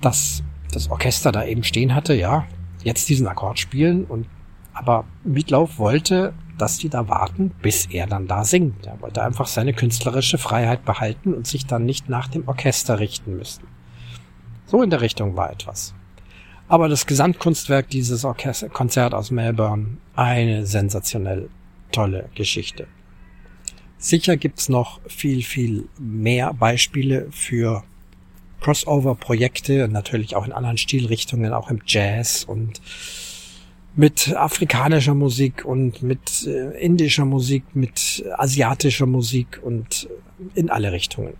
dass 0.01 0.43
das 0.73 0.91
Orchester 0.91 1.31
da 1.31 1.45
eben 1.45 1.63
stehen 1.63 1.95
hatte, 1.95 2.15
ja, 2.15 2.47
jetzt 2.83 3.09
diesen 3.09 3.27
Akkord 3.27 3.59
spielen 3.59 4.05
und 4.05 4.27
aber 4.73 5.05
Mietlauf 5.23 5.79
wollte, 5.79 6.35
dass 6.59 6.79
die 6.79 6.89
da 6.89 7.09
warten, 7.09 7.53
bis 7.63 7.87
er 7.87 8.07
dann 8.07 8.27
da 8.27 8.45
singt. 8.45 8.87
Er 8.87 9.01
wollte 9.01 9.23
einfach 9.23 9.47
seine 9.47 9.73
künstlerische 9.73 10.39
Freiheit 10.39 10.85
behalten 10.85 11.35
und 11.35 11.47
sich 11.47 11.67
dann 11.67 11.85
nicht 11.85 12.09
nach 12.09 12.29
dem 12.29 12.49
Orchester 12.49 12.99
richten 12.99 13.37
müssen. 13.37 13.65
So 14.67 14.83
in 14.83 14.91
der 14.91 15.01
Richtung 15.01 15.37
war 15.37 15.53
etwas. 15.53 15.95
Aber 16.69 16.89
das 16.89 17.07
Gesamtkunstwerk 17.07 17.91
dieses 17.91 18.25
Orchester 18.25 18.69
Konzert 18.69 19.15
aus 19.15 19.31
Melbourne, 19.31 19.99
eine 20.17 20.67
sensationell 20.67 21.49
tolle 21.93 22.29
Geschichte. 22.35 22.87
Sicher 23.99 24.37
gibt's 24.37 24.69
noch 24.69 25.01
viel, 25.07 25.43
viel 25.43 25.89
mehr 25.99 26.53
Beispiele 26.55 27.29
für 27.31 27.85
Crossover-Projekte, 28.61 29.89
natürlich 29.89 30.37
auch 30.37 30.47
in 30.47 30.53
anderen 30.53 30.79
Stilrichtungen, 30.79 31.53
auch 31.53 31.71
im 31.71 31.81
Jazz 31.87 32.45
und 32.45 32.81
mit 33.95 34.35
afrikanischer 34.35 35.15
Musik 35.15 35.65
und 35.65 36.03
mit 36.03 36.47
äh, 36.47 36.71
indischer 36.81 37.25
Musik, 37.25 37.63
mit 37.75 38.25
asiatischer 38.37 39.07
Musik 39.07 39.61
und 39.63 40.09
in 40.55 40.71
alle 40.71 40.93
Richtungen. 40.93 41.35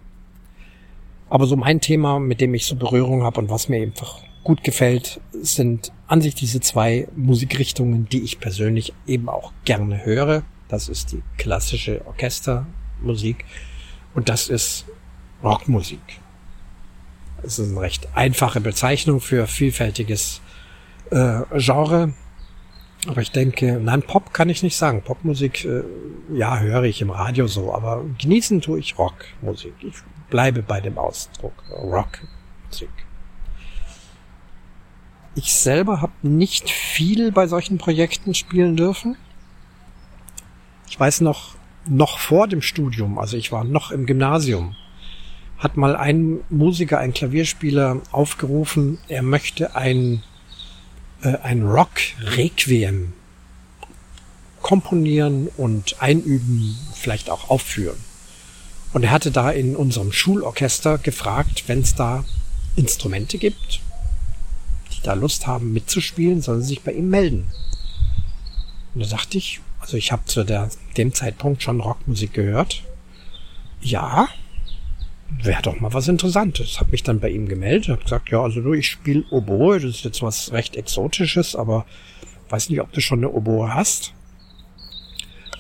Aber 1.29 1.47
so 1.47 1.57
mein 1.57 1.81
Thema, 1.81 2.21
mit 2.21 2.41
dem 2.41 2.55
ich 2.55 2.67
so 2.67 2.77
Berührung 2.77 3.25
habe 3.25 3.41
und 3.41 3.51
was 3.51 3.69
mir 3.69 3.83
einfach 3.83 4.21
gut 4.45 4.63
gefällt, 4.63 5.21
sind 5.33 5.93
an 6.07 6.21
sich 6.21 6.35
diese 6.35 6.61
zwei 6.61 7.09
Musikrichtungen, 7.17 8.09
die 8.09 8.23
ich 8.23 8.39
persönlich 8.39 8.93
eben 9.07 9.29
auch 9.29 9.53
gerne 9.65 10.05
höre. 10.05 10.43
Das 10.69 10.89
ist 10.89 11.13
die 11.13 11.23
klassische 11.39 12.07
Orchestermusik 12.07 13.45
und 14.15 14.29
das 14.29 14.49
ist 14.49 14.85
Rockmusik. 15.43 16.21
Es 17.43 17.59
ist 17.59 17.71
eine 17.71 17.81
recht 17.81 18.09
einfache 18.15 18.61
Bezeichnung 18.61 19.21
für 19.21 19.47
vielfältiges 19.47 20.41
äh, 21.11 21.41
Genre. 21.57 22.15
Aber 23.07 23.21
ich 23.21 23.31
denke, 23.31 23.79
nein, 23.83 24.03
Pop 24.03 24.33
kann 24.33 24.49
ich 24.49 24.63
nicht 24.63 24.77
sagen. 24.77 25.03
Popmusik, 25.03 25.65
äh, 25.65 25.83
ja, 26.33 26.59
höre 26.61 26.85
ich 26.85 27.03
im 27.03 27.11
Radio 27.11 27.47
so, 27.47 27.75
aber 27.75 28.03
genießen 28.19 28.63
tue 28.63 28.79
ich 28.79 28.99
Rockmusik. 28.99 29.75
Ich 29.83 29.97
bleibe 30.31 30.63
bei 30.63 30.81
dem 30.81 30.97
Ausdruck 30.97 31.53
Rockmusik. 31.71 32.89
Ich 35.35 35.55
selber 35.55 36.01
habe 36.01 36.13
nicht 36.23 36.71
viel 36.71 37.33
bei 37.33 37.47
solchen 37.47 37.79
Projekten 37.79 38.35
spielen 38.35 38.77
dürfen. 38.77 39.17
Ich 40.89 40.99
weiß 40.99 41.23
noch, 41.23 41.57
noch 41.87 42.19
vor 42.19 42.47
dem 42.47 42.63
Studium, 42.63 43.19
also 43.19 43.37
ich 43.37 43.51
war 43.53 43.65
noch 43.65 43.91
im 43.91 44.07
Gymnasium, 44.07 44.77
hat 45.59 45.77
mal 45.77 45.97
ein 45.97 46.41
Musiker, 46.51 46.99
ein 46.99 47.13
Klavierspieler 47.13 48.01
aufgerufen, 48.13 48.99
er 49.09 49.23
möchte 49.23 49.75
ein 49.75 50.23
äh, 51.25 51.39
ein 51.43 51.63
Rock-Requiem 51.63 53.13
komponieren 54.61 55.49
und 55.57 56.01
einüben, 56.01 56.79
vielleicht 56.95 57.31
auch 57.31 57.51
aufführen. 57.51 57.99
Und 58.93 59.05
er 59.05 59.11
hatte 59.11 59.31
da 59.31 59.51
in 59.51 59.75
unserem 59.75 60.13
Schulorchester 60.13 60.99
gefragt, 60.99 61.65
wenn 61.67 61.81
es 61.81 61.95
da 61.95 62.25
Instrumente 62.77 63.39
gibt, 63.39 63.81
da 65.07 65.15
Lust 65.15 65.47
haben 65.47 65.73
mitzuspielen, 65.73 66.43
sollen 66.43 66.63
sie 66.63 66.69
sich 66.69 66.83
bei 66.83 66.93
ihm 66.93 67.11
melden. 67.11 67.51
Und 68.95 69.03
da 69.03 69.07
sagte 69.07 69.39
ich, 69.39 69.61
also 69.81 69.97
ich 69.97 70.13
habe 70.13 70.25
zu 70.25 70.45
der, 70.45 70.71
dem 70.97 71.13
Zeitpunkt 71.13 71.63
schon 71.63 71.81
Rockmusik 71.81 72.33
gehört. 72.33 72.83
Ja, 73.81 74.29
wäre 75.43 75.63
doch 75.63 75.79
mal 75.81 75.93
was 75.93 76.09
Interessantes. 76.09 76.81
Hab 76.81 76.91
mich 76.91 77.03
dann 77.03 77.21
bei 77.21 77.31
ihm 77.31 77.49
gemeldet, 77.49 77.89
hab 77.89 78.05
gesagt, 78.05 78.31
ja, 78.31 78.43
also 78.43 78.61
du, 78.61 78.73
ich 78.73 78.89
spiele 78.89 79.25
Oboe, 79.31 79.81
das 79.81 79.97
ist 79.97 80.05
jetzt 80.05 80.23
was 80.23 80.53
recht 80.53 80.77
Exotisches, 80.77 81.57
aber 81.57 81.85
weiß 82.49 82.71
nicht, 82.71 82.81
ob 82.81 82.93
du 82.93 83.01
schon 83.01 83.19
eine 83.19 83.31
Oboe 83.31 83.75
hast. 83.75 84.15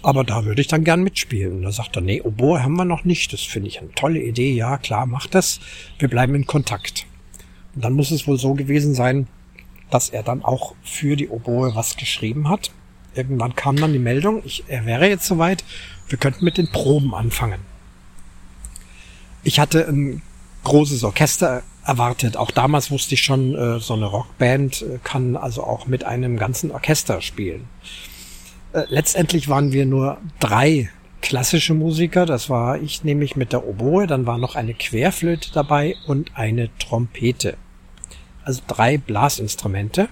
Aber 0.03 0.23
da 0.23 0.45
würde 0.45 0.61
ich 0.61 0.69
dann 0.69 0.85
gern 0.85 1.03
mitspielen. 1.03 1.57
Und 1.57 1.63
da 1.63 1.73
sagt 1.73 1.97
er, 1.97 2.03
nee, 2.03 2.21
Oboe 2.21 2.63
haben 2.63 2.77
wir 2.77 2.85
noch 2.85 3.05
nicht. 3.05 3.33
Das 3.33 3.41
finde 3.41 3.69
ich 3.69 3.81
eine 3.81 3.91
tolle 3.93 4.21
Idee. 4.21 4.53
Ja, 4.53 4.77
klar, 4.77 5.07
mach 5.07 5.27
das. 5.27 5.61
Wir 5.99 6.09
bleiben 6.09 6.35
in 6.35 6.47
Kontakt. 6.47 7.07
Und 7.75 7.85
dann 7.85 7.95
muss 7.95 8.11
es 8.11 8.27
wohl 8.27 8.39
so 8.39 8.53
gewesen 8.53 8.95
sein, 8.95 9.27
dass 9.95 10.09
er 10.09 10.25
dann 10.25 10.45
auch 10.45 10.75
für 10.83 11.15
die 11.15 11.29
Oboe 11.29 11.77
was 11.77 11.97
geschrieben 11.97 12.49
hat. 12.49 12.73
Irgendwann 13.15 13.55
kam 13.55 13.77
dann 13.77 13.93
die 13.93 14.01
Meldung, 14.01 14.43
ich, 14.45 14.65
er 14.67 14.87
wäre 14.87 15.09
jetzt 15.09 15.25
soweit, 15.25 15.63
wir 16.09 16.19
könnten 16.19 16.45
mit 16.45 16.59
den 16.59 16.67
Proben 16.73 17.15
anfangen. 17.15 17.61
Ich 19.45 19.61
hatte 19.61 19.87
ein 19.87 20.21
großes 20.65 21.05
Orchester 21.05 21.63
erwartet. 21.87 22.37
Auch 22.37 22.51
damals 22.51 22.91
wusste 22.91 23.15
ich 23.15 23.23
schon, 23.23 23.55
äh, 23.55 23.79
so 23.79 23.95
eine 23.95 24.07
Rockband 24.07 24.83
äh, 24.83 24.99
kann 25.05 25.37
also 25.37 25.63
auch 25.63 25.87
mit 25.87 26.03
einem 26.03 26.39
ganzen 26.39 26.73
Orchester 26.73 27.21
spielen. 27.21 27.69
Äh, 28.73 28.87
letztendlich 28.89 29.49
waren 29.49 29.71
wir 29.71 29.87
nur 29.87 30.17
drei 30.41 30.91
klassische 31.21 31.73
Musiker. 31.75 32.27
Das 32.27 32.51
war 32.51 32.83
ich 32.83 33.05
nämlich 33.05 33.37
mit 33.37 33.53
der 33.53 33.65
Oboe, 33.65 34.09
dann 34.09 34.27
war 34.27 34.39
noch 34.39 34.57
eine 34.57 34.75
Querflöte 34.75 35.53
dabei 35.53 35.95
und 36.09 36.33
eine 36.35 36.69
Trompete. 36.81 37.57
Also 38.45 38.63
drei 38.67 38.99
Blasinstrumente. 38.99 40.09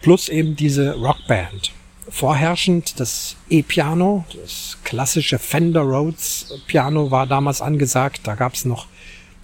Plus 0.00 0.28
eben 0.28 0.56
diese 0.56 0.94
Rockband 0.94 1.72
vorherrschend 2.08 2.98
das 3.00 3.36
E-Piano, 3.48 4.24
das 4.34 4.78
klassische 4.84 5.38
Fender 5.38 5.82
Rhodes 5.82 6.60
Piano 6.66 7.10
war 7.10 7.26
damals 7.26 7.62
angesagt. 7.62 8.22
Da 8.24 8.34
gab 8.34 8.54
es 8.54 8.64
noch 8.64 8.86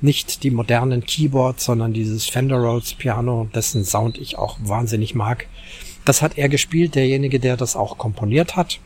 nicht 0.01 0.43
die 0.43 0.51
modernen 0.51 1.05
Keyboards, 1.05 1.65
sondern 1.65 1.93
dieses 1.93 2.27
Fender 2.27 2.57
Rhodes 2.57 2.95
Piano, 2.95 3.49
dessen 3.55 3.85
Sound 3.85 4.19
ich 4.19 4.39
auch 4.39 4.59
wahnsinnig 4.63 5.15
mag. 5.15 5.47
Das 6.05 6.23
hat 6.23 6.39
er 6.39 6.49
gespielt, 6.49 6.95
derjenige, 6.95 7.41
der 7.41 7.57
das 7.57 7.77
auch 7.77 7.99
komponiert 7.99 8.57
hat. 8.57 8.81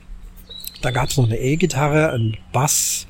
Da 0.81 0.90
gab 0.90 1.09
es 1.09 1.16
noch 1.16 1.27
eine 1.27 1.38
E-Gitarre, 1.38 2.11
einen 2.11 2.37
Bass 2.53 3.07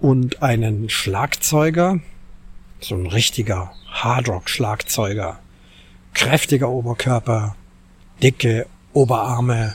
und 0.00 0.42
einen 0.42 0.88
Schlagzeuger, 0.88 2.00
so 2.84 2.94
ein 2.94 3.06
richtiger 3.06 3.72
Hardrock-Schlagzeuger, 3.90 5.38
kräftiger 6.12 6.68
Oberkörper, 6.68 7.56
dicke 8.22 8.66
Oberarme, 8.92 9.74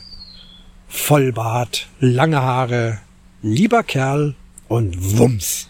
Vollbart, 0.88 1.88
lange 2.00 2.42
Haare, 2.42 3.00
lieber 3.42 3.84
Kerl 3.84 4.36
und 4.68 5.18
Wumms. 5.18 5.68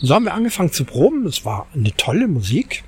So 0.00 0.14
haben 0.14 0.24
wir 0.24 0.34
angefangen 0.34 0.72
zu 0.72 0.84
proben. 0.84 1.26
Es 1.26 1.44
war 1.44 1.66
eine 1.74 1.92
tolle 1.96 2.28
Musik. 2.28 2.84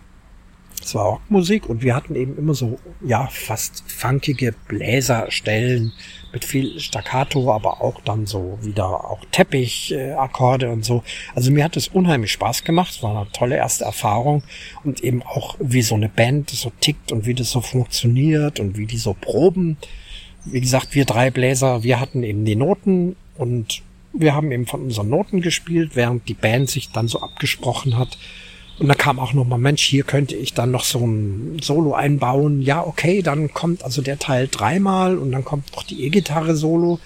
Es 0.83 0.95
war 0.95 1.05
Rockmusik 1.07 1.69
und 1.69 1.83
wir 1.83 1.95
hatten 1.95 2.15
eben 2.15 2.37
immer 2.37 2.55
so, 2.55 2.79
ja, 3.05 3.27
fast 3.29 3.83
funkige 3.91 4.55
Bläserstellen 4.69 5.93
mit 6.37 6.45
viel 6.45 6.79
Staccato, 6.81 7.51
aber 7.51 7.81
auch 7.81 7.99
dann 8.05 8.27
so 8.27 8.59
wieder 8.61 9.11
auch 9.11 9.25
Teppichakkorde 9.33 10.69
und 10.69 10.85
so. 10.85 11.03
Also 11.35 11.51
mir 11.51 11.65
hat 11.65 11.79
es 11.79 11.89
unheimlich 11.89 12.31
Spaß 12.33 12.63
gemacht. 12.63 12.91
Es 12.91 13.03
war 13.03 13.17
eine 13.17 13.33
tolle 13.33 13.57
erste 13.57 13.87
Erfahrung 13.87 14.43
und 14.85 15.01
eben 15.01 15.23
auch 15.23 15.57
wie 15.61 15.81
so 15.81 15.95
eine 15.95 16.11
Band 16.11 16.51
so 16.51 16.71
tickt 16.79 17.11
und 17.11 17.25
wie 17.25 17.33
das 17.33 17.51
so 17.51 17.63
funktioniert 17.63 18.61
und 18.61 18.77
wie 18.77 18.85
die 18.85 18.99
so 18.99 19.17
proben. 19.19 19.79
Wie 20.45 20.61
gesagt, 20.61 20.95
wir 20.95 21.07
drei 21.07 21.31
Bläser, 21.31 21.83
wir 21.83 22.01
hatten 22.01 22.23
eben 22.23 22.45
die 22.45 22.57
Noten 22.57 23.17
Und 23.39 23.83
wir 24.13 24.35
haben 24.35 24.53
eben 24.53 24.67
von 24.67 24.83
unseren 24.83 25.09
Noten 25.09 25.41
gespielt, 25.41 25.93
während 25.95 26.29
die 26.29 26.35
Band 26.35 26.69
sich 26.69 26.91
dann 26.91 27.09
so 27.09 27.21
abgesprochen 27.21 27.97
hat. 27.97 28.19
Und 28.79 28.89
da 28.89 28.95
kam 28.95 29.19
auch 29.19 29.33
noch 29.33 29.47
mal, 29.47 29.59
Mensch, 29.59 29.83
hier 29.83 30.05
könnte 30.05 30.37
ich 30.37 30.53
dann 30.53 30.71
noch 30.71 30.85
so 30.85 31.07
ein 31.07 31.59
Solo 31.63 31.95
einbauen. 31.95 32.61
Ja, 32.61 32.87
okay, 32.87 33.23
dann 33.23 33.55
kommt 33.55 33.83
also 33.83 34.03
der 34.03 34.19
Teil 34.19 34.49
dreimal 34.49 35.17
und 35.17 35.33
dann 35.33 35.45
kommt 35.45 35.75
noch 35.75 35.83
die 35.83 36.05
E-Gitarre 36.05 36.55
Solo. 36.57 37.01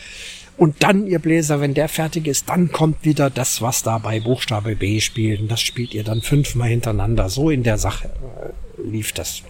Und 0.57 0.83
dann, 0.83 1.07
ihr 1.07 1.21
Bläser, 1.21 1.61
wenn 1.61 1.73
der 1.73 1.89
fertig 1.89 2.27
ist, 2.27 2.49
dann 2.51 2.71
kommt 2.71 3.05
wieder 3.05 3.31
das, 3.31 3.63
was 3.63 3.83
da 3.83 3.99
bei 3.99 4.21
Buchstabe 4.21 4.77
B 4.77 5.01
spielt. 5.01 5.41
Und 5.41 5.51
das 5.51 5.61
spielt 5.61 5.95
ihr 5.95 6.05
dann 6.05 6.21
fünfmal 6.21 6.69
hintereinander. 6.69 7.31
So 7.31 7.51
in 7.51 7.63
der 7.63 7.79
Sache 7.79 8.09
äh, 8.09 8.83
lief 8.83 9.13
das. 9.13 9.43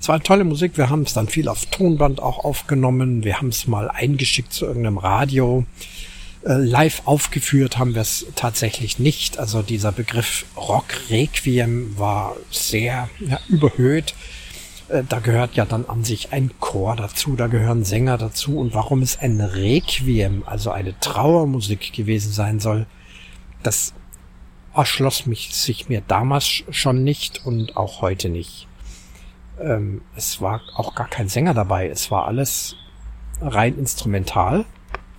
Es 0.00 0.08
war 0.08 0.20
tolle 0.22 0.44
Musik. 0.44 0.76
Wir 0.76 0.90
haben 0.90 1.02
es 1.02 1.12
dann 1.12 1.28
viel 1.28 1.48
auf 1.48 1.66
Tonband 1.66 2.20
auch 2.20 2.44
aufgenommen. 2.44 3.24
Wir 3.24 3.38
haben 3.38 3.48
es 3.48 3.66
mal 3.66 3.90
eingeschickt 3.90 4.52
zu 4.52 4.64
irgendeinem 4.64 4.98
Radio. 4.98 5.64
Äh, 6.48 6.54
live 6.54 7.02
aufgeführt 7.04 7.76
haben 7.76 7.94
wir 7.94 8.00
es 8.00 8.24
tatsächlich 8.34 8.98
nicht. 8.98 9.38
Also 9.38 9.60
dieser 9.60 9.92
Begriff 9.92 10.46
Rock 10.56 10.86
Requiem 11.10 11.98
war 11.98 12.36
sehr 12.50 13.10
ja, 13.20 13.38
überhöht. 13.48 14.14
Äh, 14.88 15.02
da 15.06 15.18
gehört 15.18 15.56
ja 15.56 15.66
dann 15.66 15.84
an 15.84 16.04
sich 16.04 16.32
ein 16.32 16.50
Chor 16.58 16.96
dazu, 16.96 17.36
da 17.36 17.48
gehören 17.48 17.84
Sänger 17.84 18.16
dazu. 18.16 18.58
Und 18.58 18.72
warum 18.72 19.02
es 19.02 19.18
ein 19.18 19.42
Requiem, 19.42 20.42
also 20.46 20.70
eine 20.70 20.98
Trauermusik 21.00 21.92
gewesen 21.92 22.32
sein 22.32 22.60
soll, 22.60 22.86
das 23.62 23.92
erschloss 24.74 25.26
mich 25.26 25.54
sich 25.54 25.90
mir 25.90 26.00
damals 26.00 26.62
schon 26.70 27.04
nicht 27.04 27.44
und 27.44 27.76
auch 27.76 28.00
heute 28.00 28.30
nicht. 28.30 28.66
Ähm, 29.60 30.00
es 30.16 30.40
war 30.40 30.62
auch 30.76 30.94
gar 30.94 31.08
kein 31.08 31.28
Sänger 31.28 31.52
dabei. 31.52 31.88
Es 31.88 32.10
war 32.10 32.26
alles 32.26 32.74
rein 33.42 33.76
instrumental. 33.76 34.64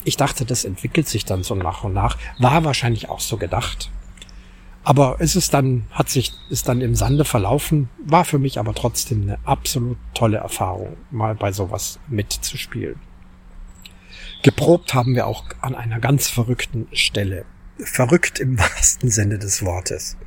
Ich 0.09 0.17
dachte, 0.17 0.43
das 0.43 0.65
entwickelt 0.65 1.07
sich 1.07 1.23
dann 1.23 1.43
so 1.43 1.53
nach 1.53 1.83
und 1.83 1.93
nach. 1.93 2.17
War 2.39 2.63
wahrscheinlich 2.63 3.09
auch 3.09 3.19
so 3.19 3.37
gedacht. 3.37 3.91
Aber 4.83 5.17
es 5.19 5.35
ist 5.35 5.53
dann, 5.53 5.85
hat 5.91 6.09
sich, 6.09 6.33
ist 6.49 6.67
dann 6.67 6.81
im 6.81 6.95
Sande 6.95 7.25
verlaufen, 7.25 7.89
war 8.03 8.25
für 8.25 8.39
mich 8.39 8.57
aber 8.57 8.73
trotzdem 8.73 9.21
eine 9.21 9.37
absolut 9.45 9.99
tolle 10.15 10.37
Erfahrung, 10.37 10.97
mal 11.11 11.35
bei 11.35 11.51
sowas 11.51 11.99
mitzuspielen. 12.07 12.95
Geprobt 14.41 14.95
haben 14.95 15.13
wir 15.13 15.27
auch 15.27 15.43
an 15.61 15.75
einer 15.75 15.99
ganz 15.99 16.27
verrückten 16.27 16.87
Stelle. 16.91 17.45
Verrückt 17.77 18.39
im 18.39 18.57
wahrsten 18.57 19.11
Sinne 19.11 19.37
des 19.37 19.63
Wortes. 19.63 20.17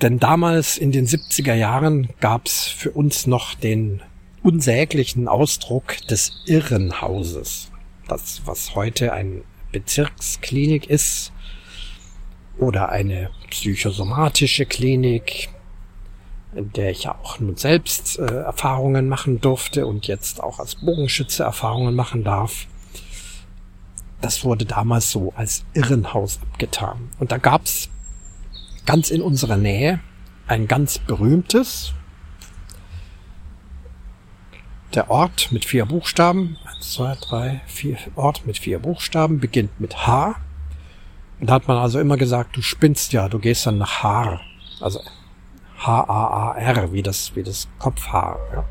Denn 0.00 0.18
damals 0.18 0.76
in 0.76 0.90
den 0.90 1.06
70er 1.06 1.54
Jahren 1.54 2.08
gab's 2.18 2.66
für 2.66 2.90
uns 2.90 3.28
noch 3.28 3.54
den 3.54 4.02
unsäglichen 4.42 5.28
Ausdruck 5.28 5.96
des 6.08 6.32
Irrenhauses. 6.46 7.71
Das, 8.12 8.42
was 8.44 8.74
heute 8.74 9.14
ein 9.14 9.42
Bezirksklinik 9.72 10.90
ist 10.90 11.32
oder 12.58 12.90
eine 12.90 13.30
psychosomatische 13.48 14.66
Klinik, 14.66 15.48
in 16.54 16.70
der 16.74 16.90
ich 16.90 17.04
ja 17.04 17.14
auch 17.22 17.40
nun 17.40 17.56
selbst 17.56 18.18
äh, 18.18 18.24
Erfahrungen 18.24 19.08
machen 19.08 19.40
durfte 19.40 19.86
und 19.86 20.08
jetzt 20.08 20.42
auch 20.42 20.58
als 20.58 20.74
Bogenschütze 20.74 21.44
Erfahrungen 21.44 21.94
machen 21.94 22.22
darf. 22.22 22.66
Das 24.20 24.44
wurde 24.44 24.66
damals 24.66 25.10
so 25.10 25.32
als 25.34 25.64
Irrenhaus 25.72 26.38
abgetan. 26.42 27.08
Und 27.18 27.32
da 27.32 27.38
gab's 27.38 27.88
ganz 28.84 29.10
in 29.10 29.22
unserer 29.22 29.56
Nähe 29.56 30.00
ein 30.46 30.68
ganz 30.68 30.98
berühmtes. 30.98 31.94
Der 34.94 35.10
Ort 35.10 35.50
mit 35.52 35.64
vier 35.64 35.86
Buchstaben, 35.86 36.58
eins, 36.66 36.92
zwei, 36.92 37.14
drei, 37.14 37.62
vier, 37.66 37.96
Ort 38.14 38.46
mit 38.46 38.58
vier 38.58 38.78
Buchstaben, 38.78 39.40
beginnt 39.40 39.80
mit 39.80 40.06
H. 40.06 40.34
Und 41.40 41.48
da 41.48 41.54
hat 41.54 41.66
man 41.66 41.78
also 41.78 41.98
immer 41.98 42.18
gesagt, 42.18 42.56
du 42.56 42.62
spinnst 42.62 43.14
ja, 43.14 43.30
du 43.30 43.38
gehst 43.38 43.64
dann 43.64 43.78
nach 43.78 44.02
Haar. 44.02 44.42
Also 44.80 45.00
H-A-A-R, 45.78 46.92
wie 46.92 47.02
das, 47.02 47.34
wie 47.34 47.42
das 47.42 47.68
Kopfhaar. 47.78 48.38
Ja. 48.52 48.64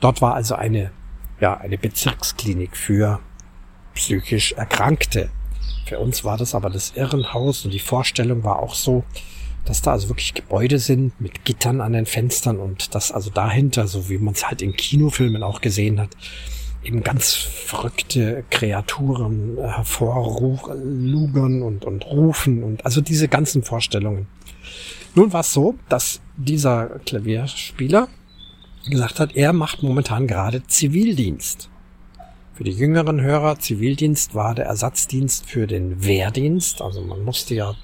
Dort 0.00 0.22
war 0.22 0.34
also 0.34 0.54
eine, 0.54 0.90
ja, 1.38 1.58
eine 1.58 1.76
Bezirksklinik 1.76 2.74
für 2.74 3.20
psychisch 3.94 4.52
Erkrankte. 4.52 5.28
Für 5.86 5.98
uns 5.98 6.24
war 6.24 6.38
das 6.38 6.54
aber 6.54 6.70
das 6.70 6.92
Irrenhaus 6.96 7.66
und 7.66 7.72
die 7.74 7.78
Vorstellung 7.78 8.42
war 8.42 8.58
auch 8.58 8.74
so, 8.74 9.04
dass 9.64 9.82
da 9.82 9.92
also 9.92 10.08
wirklich 10.08 10.34
Gebäude 10.34 10.78
sind 10.78 11.20
mit 11.20 11.44
Gittern 11.44 11.80
an 11.80 11.92
den 11.92 12.06
Fenstern 12.06 12.58
und 12.58 12.94
das 12.94 13.12
also 13.12 13.30
dahinter, 13.30 13.86
so 13.86 14.08
wie 14.08 14.18
man 14.18 14.34
es 14.34 14.46
halt 14.46 14.62
in 14.62 14.74
Kinofilmen 14.74 15.42
auch 15.42 15.60
gesehen 15.60 16.00
hat, 16.00 16.10
eben 16.82 17.02
ganz 17.02 17.32
verrückte 17.32 18.44
Kreaturen 18.50 19.56
hervorlugern 19.58 21.62
und, 21.62 21.84
und 21.84 22.06
rufen 22.06 22.64
und 22.64 22.84
also 22.84 23.00
diese 23.00 23.28
ganzen 23.28 23.62
Vorstellungen. 23.62 24.26
Nun 25.14 25.32
war 25.32 25.40
es 25.40 25.52
so, 25.52 25.76
dass 25.88 26.20
dieser 26.36 26.98
Klavierspieler 27.04 28.08
gesagt 28.88 29.20
hat, 29.20 29.36
er 29.36 29.52
macht 29.52 29.82
momentan 29.82 30.26
gerade 30.26 30.66
Zivildienst. 30.66 31.68
Für 32.54 32.64
die 32.64 32.72
jüngeren 32.72 33.20
Hörer, 33.20 33.58
Zivildienst 33.58 34.34
war 34.34 34.54
der 34.54 34.66
Ersatzdienst 34.66 35.46
für 35.46 35.66
den 35.66 36.04
Wehrdienst. 36.04 36.82
Also 36.82 37.00
man 37.00 37.24
musste 37.24 37.54
ja 37.54 37.74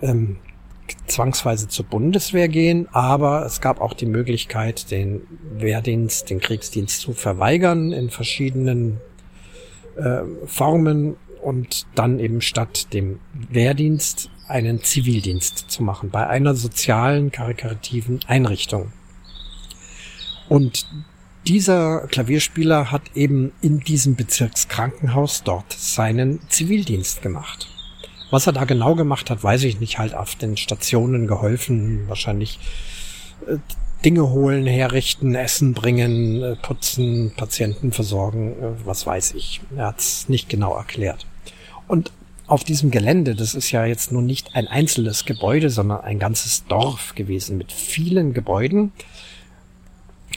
ähm, 0.00 0.38
zwangsweise 1.06 1.68
zur 1.68 1.86
Bundeswehr 1.86 2.48
gehen, 2.48 2.88
aber 2.92 3.44
es 3.44 3.60
gab 3.60 3.80
auch 3.80 3.94
die 3.94 4.06
Möglichkeit, 4.06 4.90
den 4.90 5.22
Wehrdienst, 5.56 6.30
den 6.30 6.40
Kriegsdienst 6.40 7.00
zu 7.00 7.12
verweigern 7.12 7.92
in 7.92 8.10
verschiedenen 8.10 9.00
äh, 9.96 10.22
Formen 10.46 11.16
und 11.42 11.86
dann 11.94 12.18
eben 12.18 12.40
statt 12.40 12.92
dem 12.92 13.18
Wehrdienst 13.50 14.30
einen 14.48 14.82
Zivildienst 14.82 15.70
zu 15.70 15.82
machen 15.82 16.10
bei 16.10 16.26
einer 16.26 16.54
sozialen, 16.54 17.32
karikativen 17.32 18.20
Einrichtung. 18.26 18.92
Und 20.48 20.86
dieser 21.46 22.06
Klavierspieler 22.06 22.92
hat 22.92 23.16
eben 23.16 23.52
in 23.62 23.80
diesem 23.80 24.14
Bezirkskrankenhaus 24.14 25.42
dort 25.42 25.72
seinen 25.72 26.40
Zivildienst 26.48 27.22
gemacht. 27.22 27.71
Was 28.32 28.46
er 28.46 28.54
da 28.54 28.64
genau 28.64 28.94
gemacht 28.94 29.28
hat, 29.28 29.44
weiß 29.44 29.64
ich 29.64 29.78
nicht. 29.78 29.98
Halt 29.98 30.14
auf 30.14 30.36
den 30.36 30.56
Stationen 30.56 31.26
geholfen, 31.26 32.08
wahrscheinlich 32.08 32.58
äh, 33.46 33.58
Dinge 34.06 34.30
holen, 34.30 34.66
herrichten, 34.66 35.34
Essen 35.34 35.74
bringen, 35.74 36.42
äh, 36.42 36.56
putzen, 36.56 37.34
Patienten 37.36 37.92
versorgen, 37.92 38.52
äh, 38.52 38.86
was 38.86 39.06
weiß 39.06 39.34
ich. 39.34 39.60
Er 39.76 39.88
hat 39.88 40.00
es 40.00 40.30
nicht 40.30 40.48
genau 40.48 40.74
erklärt. 40.74 41.26
Und 41.88 42.10
auf 42.46 42.64
diesem 42.64 42.90
Gelände, 42.90 43.34
das 43.34 43.54
ist 43.54 43.70
ja 43.70 43.84
jetzt 43.84 44.12
nun 44.12 44.24
nicht 44.24 44.56
ein 44.56 44.66
einzelnes 44.66 45.26
Gebäude, 45.26 45.68
sondern 45.68 46.00
ein 46.00 46.18
ganzes 46.18 46.64
Dorf 46.64 47.14
gewesen 47.14 47.58
mit 47.58 47.70
vielen 47.70 48.32
Gebäuden. 48.32 48.92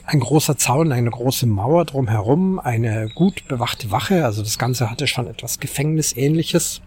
Ein 0.05 0.19
großer 0.19 0.57
Zaun, 0.57 0.91
eine 0.91 1.11
große 1.11 1.45
Mauer 1.45 1.85
drumherum, 1.85 2.59
eine 2.59 3.07
gut 3.15 3.47
bewachte 3.47 3.89
Wache, 3.89 4.25
also 4.25 4.43
das 4.43 4.59
Ganze 4.59 4.91
hatte 4.91 5.07
schon 5.07 5.27
etwas 5.27 5.61
Gefängnisähnliches. 5.61 6.81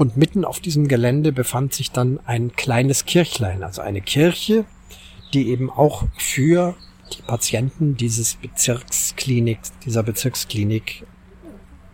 Und 0.00 0.16
mitten 0.16 0.46
auf 0.46 0.60
diesem 0.60 0.88
Gelände 0.88 1.30
befand 1.30 1.74
sich 1.74 1.90
dann 1.90 2.20
ein 2.24 2.52
kleines 2.52 3.04
Kirchlein, 3.04 3.62
also 3.62 3.82
eine 3.82 4.00
Kirche, 4.00 4.64
die 5.34 5.50
eben 5.50 5.68
auch 5.68 6.04
für 6.16 6.74
die 7.12 7.20
Patienten 7.20 7.98
dieses 7.98 8.36
Bezirksklinik, 8.36 9.58
dieser 9.84 10.02
Bezirksklinik 10.02 11.04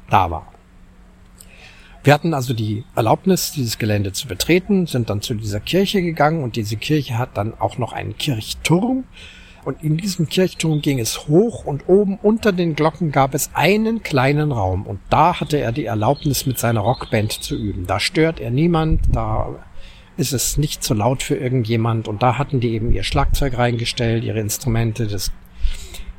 da 0.08 0.30
war. 0.30 0.52
Wir 2.04 2.14
hatten 2.14 2.32
also 2.32 2.54
die 2.54 2.84
Erlaubnis, 2.94 3.50
dieses 3.50 3.76
Gelände 3.76 4.12
zu 4.12 4.28
betreten, 4.28 4.86
sind 4.86 5.10
dann 5.10 5.20
zu 5.20 5.34
dieser 5.34 5.58
Kirche 5.58 6.00
gegangen 6.00 6.44
und 6.44 6.54
diese 6.54 6.76
Kirche 6.76 7.18
hat 7.18 7.36
dann 7.36 7.58
auch 7.58 7.76
noch 7.76 7.92
einen 7.92 8.16
Kirchturm, 8.16 9.02
und 9.66 9.82
in 9.82 9.96
diesem 9.96 10.28
Kirchturm 10.28 10.80
ging 10.80 11.00
es 11.00 11.26
hoch 11.26 11.64
und 11.64 11.88
oben 11.88 12.18
unter 12.22 12.52
den 12.52 12.76
Glocken 12.76 13.10
gab 13.10 13.34
es 13.34 13.50
einen 13.52 14.04
kleinen 14.04 14.52
Raum. 14.52 14.86
Und 14.86 15.00
da 15.10 15.40
hatte 15.40 15.58
er 15.58 15.72
die 15.72 15.86
Erlaubnis, 15.86 16.46
mit 16.46 16.56
seiner 16.56 16.82
Rockband 16.82 17.32
zu 17.32 17.56
üben. 17.56 17.84
Da 17.84 17.98
stört 17.98 18.38
er 18.38 18.52
niemand, 18.52 19.00
da 19.10 19.56
ist 20.16 20.32
es 20.32 20.56
nicht 20.56 20.84
zu 20.84 20.94
laut 20.94 21.24
für 21.24 21.34
irgendjemand. 21.34 22.06
Und 22.06 22.22
da 22.22 22.38
hatten 22.38 22.60
die 22.60 22.74
eben 22.74 22.92
ihr 22.92 23.02
Schlagzeug 23.02 23.58
reingestellt, 23.58 24.22
ihre 24.22 24.38
Instrumente, 24.38 25.08
das 25.08 25.32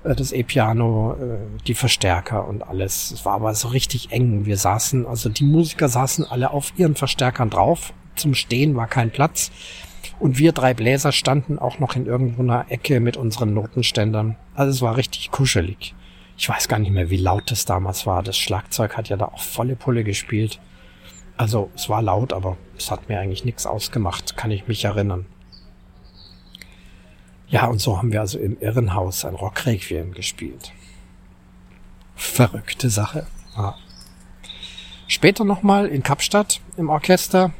äh, 0.03 0.13
das 0.13 0.33
E-Piano, 0.33 1.13
äh, 1.13 1.37
die 1.65 1.73
Verstärker 1.73 2.49
und 2.49 2.67
alles. 2.67 3.11
Es 3.11 3.23
war 3.23 3.35
aber 3.35 3.55
so 3.55 3.69
richtig 3.69 4.11
eng. 4.11 4.45
Wir 4.45 4.57
saßen, 4.57 5.05
also 5.05 5.29
die 5.29 5.45
Musiker 5.45 5.87
saßen 5.87 6.25
alle 6.25 6.51
auf 6.51 6.73
ihren 6.75 6.95
Verstärkern 6.95 7.49
drauf. 7.49 7.93
Zum 8.17 8.33
Stehen 8.33 8.75
war 8.75 8.87
kein 8.87 9.09
Platz. 9.09 9.51
Und 10.19 10.39
wir 10.39 10.51
drei 10.51 10.73
Bläser 10.73 11.11
standen 11.11 11.59
auch 11.59 11.79
noch 11.79 11.95
in 11.95 12.07
irgendeiner 12.07 12.65
Ecke 12.69 12.99
mit 12.99 13.17
unseren 13.17 13.53
Notenständern. 13.53 14.35
Also 14.55 14.71
es 14.71 14.81
war 14.81 14.97
richtig 14.97 15.31
kuschelig. 15.31 15.93
Ich 16.37 16.49
weiß 16.49 16.67
gar 16.67 16.79
nicht 16.79 16.91
mehr, 16.91 17.09
wie 17.09 17.17
laut 17.17 17.51
das 17.51 17.65
damals 17.65 18.05
war. 18.05 18.23
Das 18.23 18.37
Schlagzeug 18.37 18.97
hat 18.97 19.09
ja 19.09 19.17
da 19.17 19.25
auch 19.25 19.41
volle 19.41 19.75
Pulle 19.75 20.03
gespielt. 20.03 20.59
Also 21.35 21.69
es 21.75 21.87
war 21.87 22.01
laut, 22.01 22.33
aber 22.33 22.57
es 22.77 22.89
hat 22.89 23.09
mir 23.09 23.19
eigentlich 23.19 23.45
nichts 23.45 23.67
ausgemacht, 23.67 24.37
kann 24.37 24.49
ich 24.49 24.67
mich 24.67 24.85
erinnern. 24.85 25.25
Ja, 27.47 27.67
und 27.67 27.79
so 27.79 27.97
haben 27.97 28.11
wir 28.11 28.21
also 28.21 28.39
im 28.39 28.59
Irrenhaus 28.59 29.23
ein 29.23 29.35
Rockrequiem 29.35 30.13
gespielt. 30.13 30.73
Verrückte 32.15 32.89
Sache. 32.89 33.27
Ja. 33.55 33.75
Später 35.07 35.45
nochmal 35.45 35.87
in 35.87 36.03
Kapstadt 36.03 36.59
im 36.75 36.89
Orchester 36.89 37.53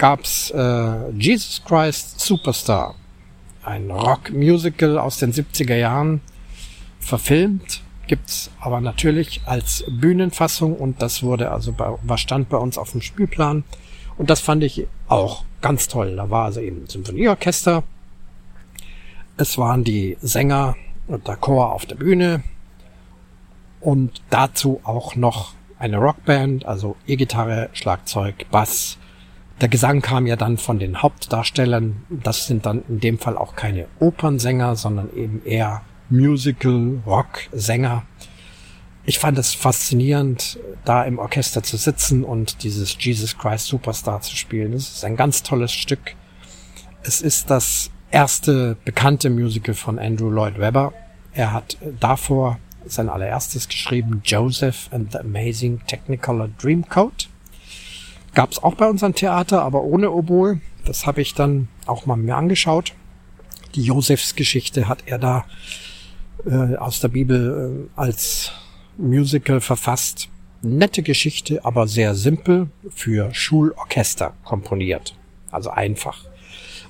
gab's 0.00 0.50
äh, 0.50 1.10
Jesus 1.10 1.62
Christ 1.62 2.18
Superstar, 2.20 2.94
ein 3.62 3.90
Rock-Musical 3.90 4.98
aus 4.98 5.18
den 5.18 5.30
70er 5.30 5.76
Jahren, 5.76 6.22
verfilmt, 6.98 7.82
gibt's 8.06 8.50
aber 8.60 8.80
natürlich 8.80 9.42
als 9.44 9.84
Bühnenfassung 9.88 10.74
und 10.74 11.02
das 11.02 11.22
wurde 11.22 11.52
also 11.52 11.72
bei, 11.72 11.98
was 12.02 12.20
stand 12.22 12.48
bei 12.48 12.56
uns 12.56 12.78
auf 12.78 12.92
dem 12.92 13.02
Spielplan 13.02 13.62
und 14.16 14.30
das 14.30 14.40
fand 14.40 14.64
ich 14.64 14.86
auch 15.06 15.44
ganz 15.60 15.86
toll. 15.86 16.16
Da 16.16 16.30
war 16.30 16.46
also 16.46 16.60
eben 16.60 16.88
Symphonieorchester, 16.88 17.82
es 19.36 19.58
waren 19.58 19.84
die 19.84 20.16
Sänger 20.22 20.76
und 21.08 21.28
der 21.28 21.36
Chor 21.36 21.74
auf 21.74 21.84
der 21.84 21.96
Bühne 21.96 22.42
und 23.82 24.22
dazu 24.30 24.80
auch 24.82 25.14
noch 25.14 25.52
eine 25.78 25.98
Rockband, 25.98 26.64
also 26.64 26.96
E-Gitarre, 27.06 27.68
Schlagzeug, 27.74 28.46
Bass. 28.50 28.96
Der 29.60 29.68
Gesang 29.68 30.00
kam 30.00 30.26
ja 30.26 30.36
dann 30.36 30.56
von 30.56 30.78
den 30.78 31.02
Hauptdarstellern. 31.02 32.04
Das 32.08 32.46
sind 32.46 32.64
dann 32.64 32.82
in 32.88 33.00
dem 33.00 33.18
Fall 33.18 33.36
auch 33.36 33.56
keine 33.56 33.86
Opernsänger, 33.98 34.74
sondern 34.76 35.14
eben 35.14 35.42
eher 35.44 35.82
Musical, 36.08 37.00
Rock, 37.06 37.48
Sänger. 37.52 38.04
Ich 39.04 39.18
fand 39.18 39.38
es 39.38 39.54
faszinierend, 39.54 40.58
da 40.84 41.04
im 41.04 41.18
Orchester 41.18 41.62
zu 41.62 41.76
sitzen 41.76 42.24
und 42.24 42.62
dieses 42.62 42.96
Jesus 42.98 43.36
Christ 43.36 43.66
Superstar 43.66 44.20
zu 44.20 44.36
spielen. 44.36 44.72
Es 44.72 44.90
ist 44.90 45.04
ein 45.04 45.16
ganz 45.16 45.42
tolles 45.42 45.72
Stück. 45.72 46.14
Es 47.02 47.20
ist 47.20 47.50
das 47.50 47.90
erste 48.10 48.76
bekannte 48.84 49.30
Musical 49.30 49.74
von 49.74 49.98
Andrew 49.98 50.30
Lloyd 50.30 50.58
Webber. 50.58 50.92
Er 51.32 51.52
hat 51.52 51.76
davor 51.98 52.58
sein 52.86 53.08
allererstes 53.08 53.68
geschrieben, 53.68 54.22
Joseph 54.24 54.88
and 54.90 55.12
the 55.12 55.18
Amazing 55.18 55.80
Technicolor 55.86 56.48
Dreamcoat. 56.60 57.29
Gab 58.34 58.52
es 58.52 58.62
auch 58.62 58.74
bei 58.74 58.88
unserem 58.88 59.14
Theater, 59.14 59.62
aber 59.62 59.82
ohne 59.82 60.10
Oboe. 60.10 60.60
Das 60.84 61.06
habe 61.06 61.20
ich 61.20 61.34
dann 61.34 61.68
auch 61.86 62.06
mal 62.06 62.16
mir 62.16 62.36
angeschaut. 62.36 62.94
Die 63.74 63.82
Josefs-Geschichte 63.82 64.88
hat 64.88 65.04
er 65.06 65.18
da 65.18 65.44
äh, 66.46 66.76
aus 66.76 67.00
der 67.00 67.08
Bibel 67.08 67.88
äh, 67.96 68.00
als 68.00 68.52
Musical 68.96 69.60
verfasst. 69.60 70.28
Nette 70.62 71.02
Geschichte, 71.02 71.64
aber 71.64 71.88
sehr 71.88 72.14
simpel 72.14 72.68
für 72.90 73.32
Schulorchester 73.32 74.34
komponiert. 74.44 75.14
Also 75.50 75.70
einfach. 75.70 76.24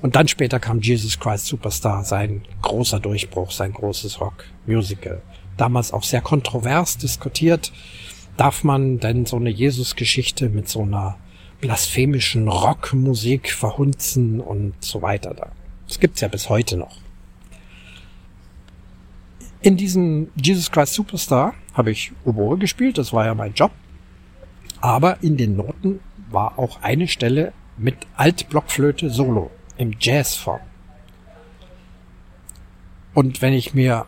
Und 0.03 0.17
dann 0.17 0.29
später 0.29 0.59
kam 0.59 0.81
Jesus 0.81 1.21
Christ 1.21 1.47
Superstar, 1.47 2.05
sein 2.05 2.43
großer 2.63 3.01
Durchbruch, 3.01 3.51
sein 3.51 3.73
großes 3.73 4.21
Rock-Musical 4.21 5.23
damals 5.61 5.93
auch 5.93 6.03
sehr 6.03 6.23
kontrovers 6.23 6.97
diskutiert. 6.97 7.73
Darf 8.37 8.65
man 8.65 8.99
denn 8.99 9.27
so 9.27 9.37
eine 9.37 9.51
Jesus-Geschichte 9.51 10.49
mit 10.49 10.69
so 10.69 10.83
einer 10.83 11.19
blasphemischen 11.61 12.49
Rockmusik 12.49 13.53
verhunzen 13.53 14.41
und 14.41 14.75
so 14.81 15.03
weiter 15.03 15.35
da? 15.35 15.53
Das 15.87 16.01
gibt's 16.01 16.21
ja 16.21 16.29
bis 16.29 16.49
heute 16.49 16.77
noch. 16.77 16.97
In 19.63 19.77
diesem 19.77 20.29
Jesus 20.37 20.71
Christ 20.71 20.95
Superstar 20.95 21.55
habe 21.75 21.91
ich 21.91 22.13
Oboe 22.25 22.57
gespielt, 22.57 22.97
das 22.97 23.13
war 23.13 23.27
ja 23.27 23.35
mein 23.35 23.53
Job. 23.53 23.73
Aber 24.81 25.23
in 25.23 25.37
den 25.37 25.57
Noten 25.57 26.01
war 26.31 26.59
auch 26.59 26.83
eine 26.83 27.09
Stelle 27.09 27.53
mit 27.77 27.97
Altblockflöte 28.17 29.11
Solo 29.11 29.51
im 29.77 29.95
Jazzform. 29.99 30.61
Und 33.13 33.43
wenn 33.43 33.53
ich 33.53 33.75
mir 33.75 34.07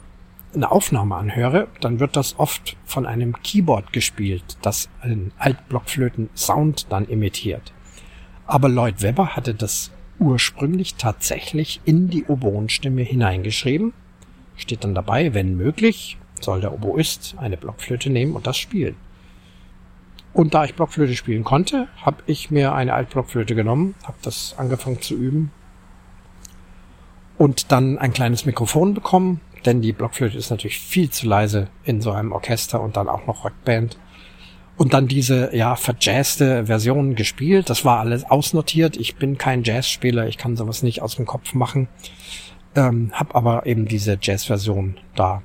eine 0.54 0.70
Aufnahme 0.70 1.16
anhöre, 1.16 1.68
dann 1.80 2.00
wird 2.00 2.16
das 2.16 2.38
oft 2.38 2.76
von 2.84 3.06
einem 3.06 3.40
Keyboard 3.42 3.92
gespielt, 3.92 4.58
das 4.62 4.88
einen 5.00 5.32
Altblockflöten-Sound 5.38 6.86
dann 6.90 7.06
imitiert. 7.06 7.72
Aber 8.46 8.68
Lloyd 8.68 9.02
Webber 9.02 9.34
hatte 9.36 9.54
das 9.54 9.90
ursprünglich 10.18 10.96
tatsächlich 10.96 11.80
in 11.84 12.08
die 12.08 12.24
Oboenstimme 12.26 13.02
hineingeschrieben. 13.02 13.92
Steht 14.56 14.84
dann 14.84 14.94
dabei, 14.94 15.34
wenn 15.34 15.56
möglich, 15.56 16.18
soll 16.40 16.60
der 16.60 16.72
Oboist 16.72 17.34
eine 17.38 17.56
Blockflöte 17.56 18.10
nehmen 18.10 18.34
und 18.34 18.46
das 18.46 18.58
spielen. 18.58 18.96
Und 20.32 20.54
da 20.54 20.64
ich 20.64 20.74
Blockflöte 20.74 21.14
spielen 21.14 21.44
konnte, 21.44 21.88
habe 22.00 22.22
ich 22.26 22.50
mir 22.50 22.74
eine 22.74 22.94
Altblockflöte 22.94 23.54
genommen, 23.54 23.94
habe 24.04 24.16
das 24.22 24.54
angefangen 24.56 25.00
zu 25.00 25.14
üben 25.14 25.50
und 27.38 27.72
dann 27.72 27.98
ein 27.98 28.12
kleines 28.12 28.46
Mikrofon 28.46 28.94
bekommen, 28.94 29.40
denn 29.66 29.82
die 29.82 29.92
Blockflöte 29.92 30.36
ist 30.36 30.50
natürlich 30.50 30.78
viel 30.78 31.10
zu 31.10 31.26
leise 31.26 31.68
in 31.84 32.00
so 32.00 32.12
einem 32.12 32.32
Orchester 32.32 32.80
und 32.80 32.96
dann 32.96 33.08
auch 33.08 33.26
noch 33.26 33.44
Rockband. 33.44 33.96
Und 34.76 34.94
dann 34.94 35.06
diese, 35.06 35.54
ja, 35.54 35.76
verjazzte 35.76 36.66
Version 36.66 37.14
gespielt. 37.14 37.70
Das 37.70 37.84
war 37.84 38.00
alles 38.00 38.24
ausnotiert. 38.24 38.96
Ich 38.96 39.16
bin 39.16 39.38
kein 39.38 39.62
Jazzspieler, 39.62 40.26
ich 40.26 40.38
kann 40.38 40.56
sowas 40.56 40.82
nicht 40.82 41.02
aus 41.02 41.16
dem 41.16 41.26
Kopf 41.26 41.54
machen. 41.54 41.88
Ähm, 42.74 43.10
hab 43.12 43.36
aber 43.36 43.66
eben 43.66 43.86
diese 43.86 44.18
Jazzversion 44.20 44.96
da 45.14 45.42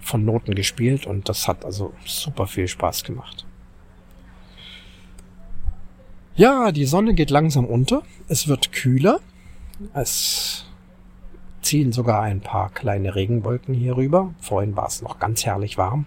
von 0.00 0.24
Noten 0.24 0.54
gespielt 0.54 1.06
und 1.06 1.28
das 1.28 1.48
hat 1.48 1.64
also 1.64 1.92
super 2.06 2.46
viel 2.46 2.68
Spaß 2.68 3.04
gemacht. 3.04 3.44
Ja, 6.36 6.70
die 6.70 6.84
Sonne 6.84 7.14
geht 7.14 7.30
langsam 7.30 7.64
unter. 7.64 8.02
Es 8.28 8.46
wird 8.46 8.72
kühler. 8.72 9.18
Es 9.92 10.57
ziehen 11.68 11.92
sogar 11.92 12.22
ein 12.22 12.40
paar 12.40 12.70
kleine 12.70 13.14
Regenwolken 13.14 13.74
hier 13.74 13.96
rüber. 13.96 14.34
Vorhin 14.40 14.74
war 14.74 14.86
es 14.86 15.02
noch 15.02 15.18
ganz 15.18 15.44
herrlich 15.44 15.76
warm. 15.76 16.06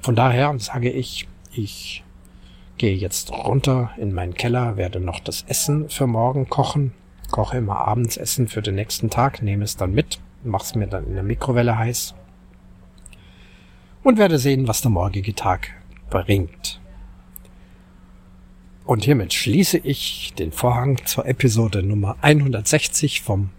Von 0.00 0.16
daher 0.16 0.58
sage 0.58 0.90
ich, 0.90 1.28
ich 1.52 2.02
gehe 2.76 2.96
jetzt 2.96 3.30
runter 3.30 3.90
in 3.98 4.12
meinen 4.12 4.34
Keller, 4.34 4.76
werde 4.76 4.98
noch 4.98 5.20
das 5.20 5.44
Essen 5.46 5.88
für 5.88 6.08
morgen 6.08 6.48
kochen, 6.48 6.92
koche 7.30 7.58
immer 7.58 7.76
abends 7.76 8.16
Essen 8.16 8.48
für 8.48 8.62
den 8.62 8.74
nächsten 8.74 9.10
Tag, 9.10 9.42
nehme 9.42 9.62
es 9.62 9.76
dann 9.76 9.92
mit, 9.92 10.18
mache 10.42 10.64
es 10.64 10.74
mir 10.74 10.88
dann 10.88 11.06
in 11.06 11.14
der 11.14 11.22
Mikrowelle 11.22 11.78
heiß 11.78 12.14
und 14.02 14.18
werde 14.18 14.38
sehen, 14.38 14.66
was 14.66 14.80
der 14.80 14.90
morgige 14.90 15.34
Tag 15.34 15.68
bringt. 16.08 16.80
Und 18.86 19.04
hiermit 19.04 19.34
schließe 19.34 19.78
ich 19.78 20.34
den 20.36 20.50
Vorhang 20.50 21.04
zur 21.04 21.26
Episode 21.26 21.82
Nummer 21.84 22.16
160 22.22 23.20
vom 23.20 23.50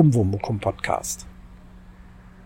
Umwomukum 0.00 0.58
Podcast. 0.58 1.29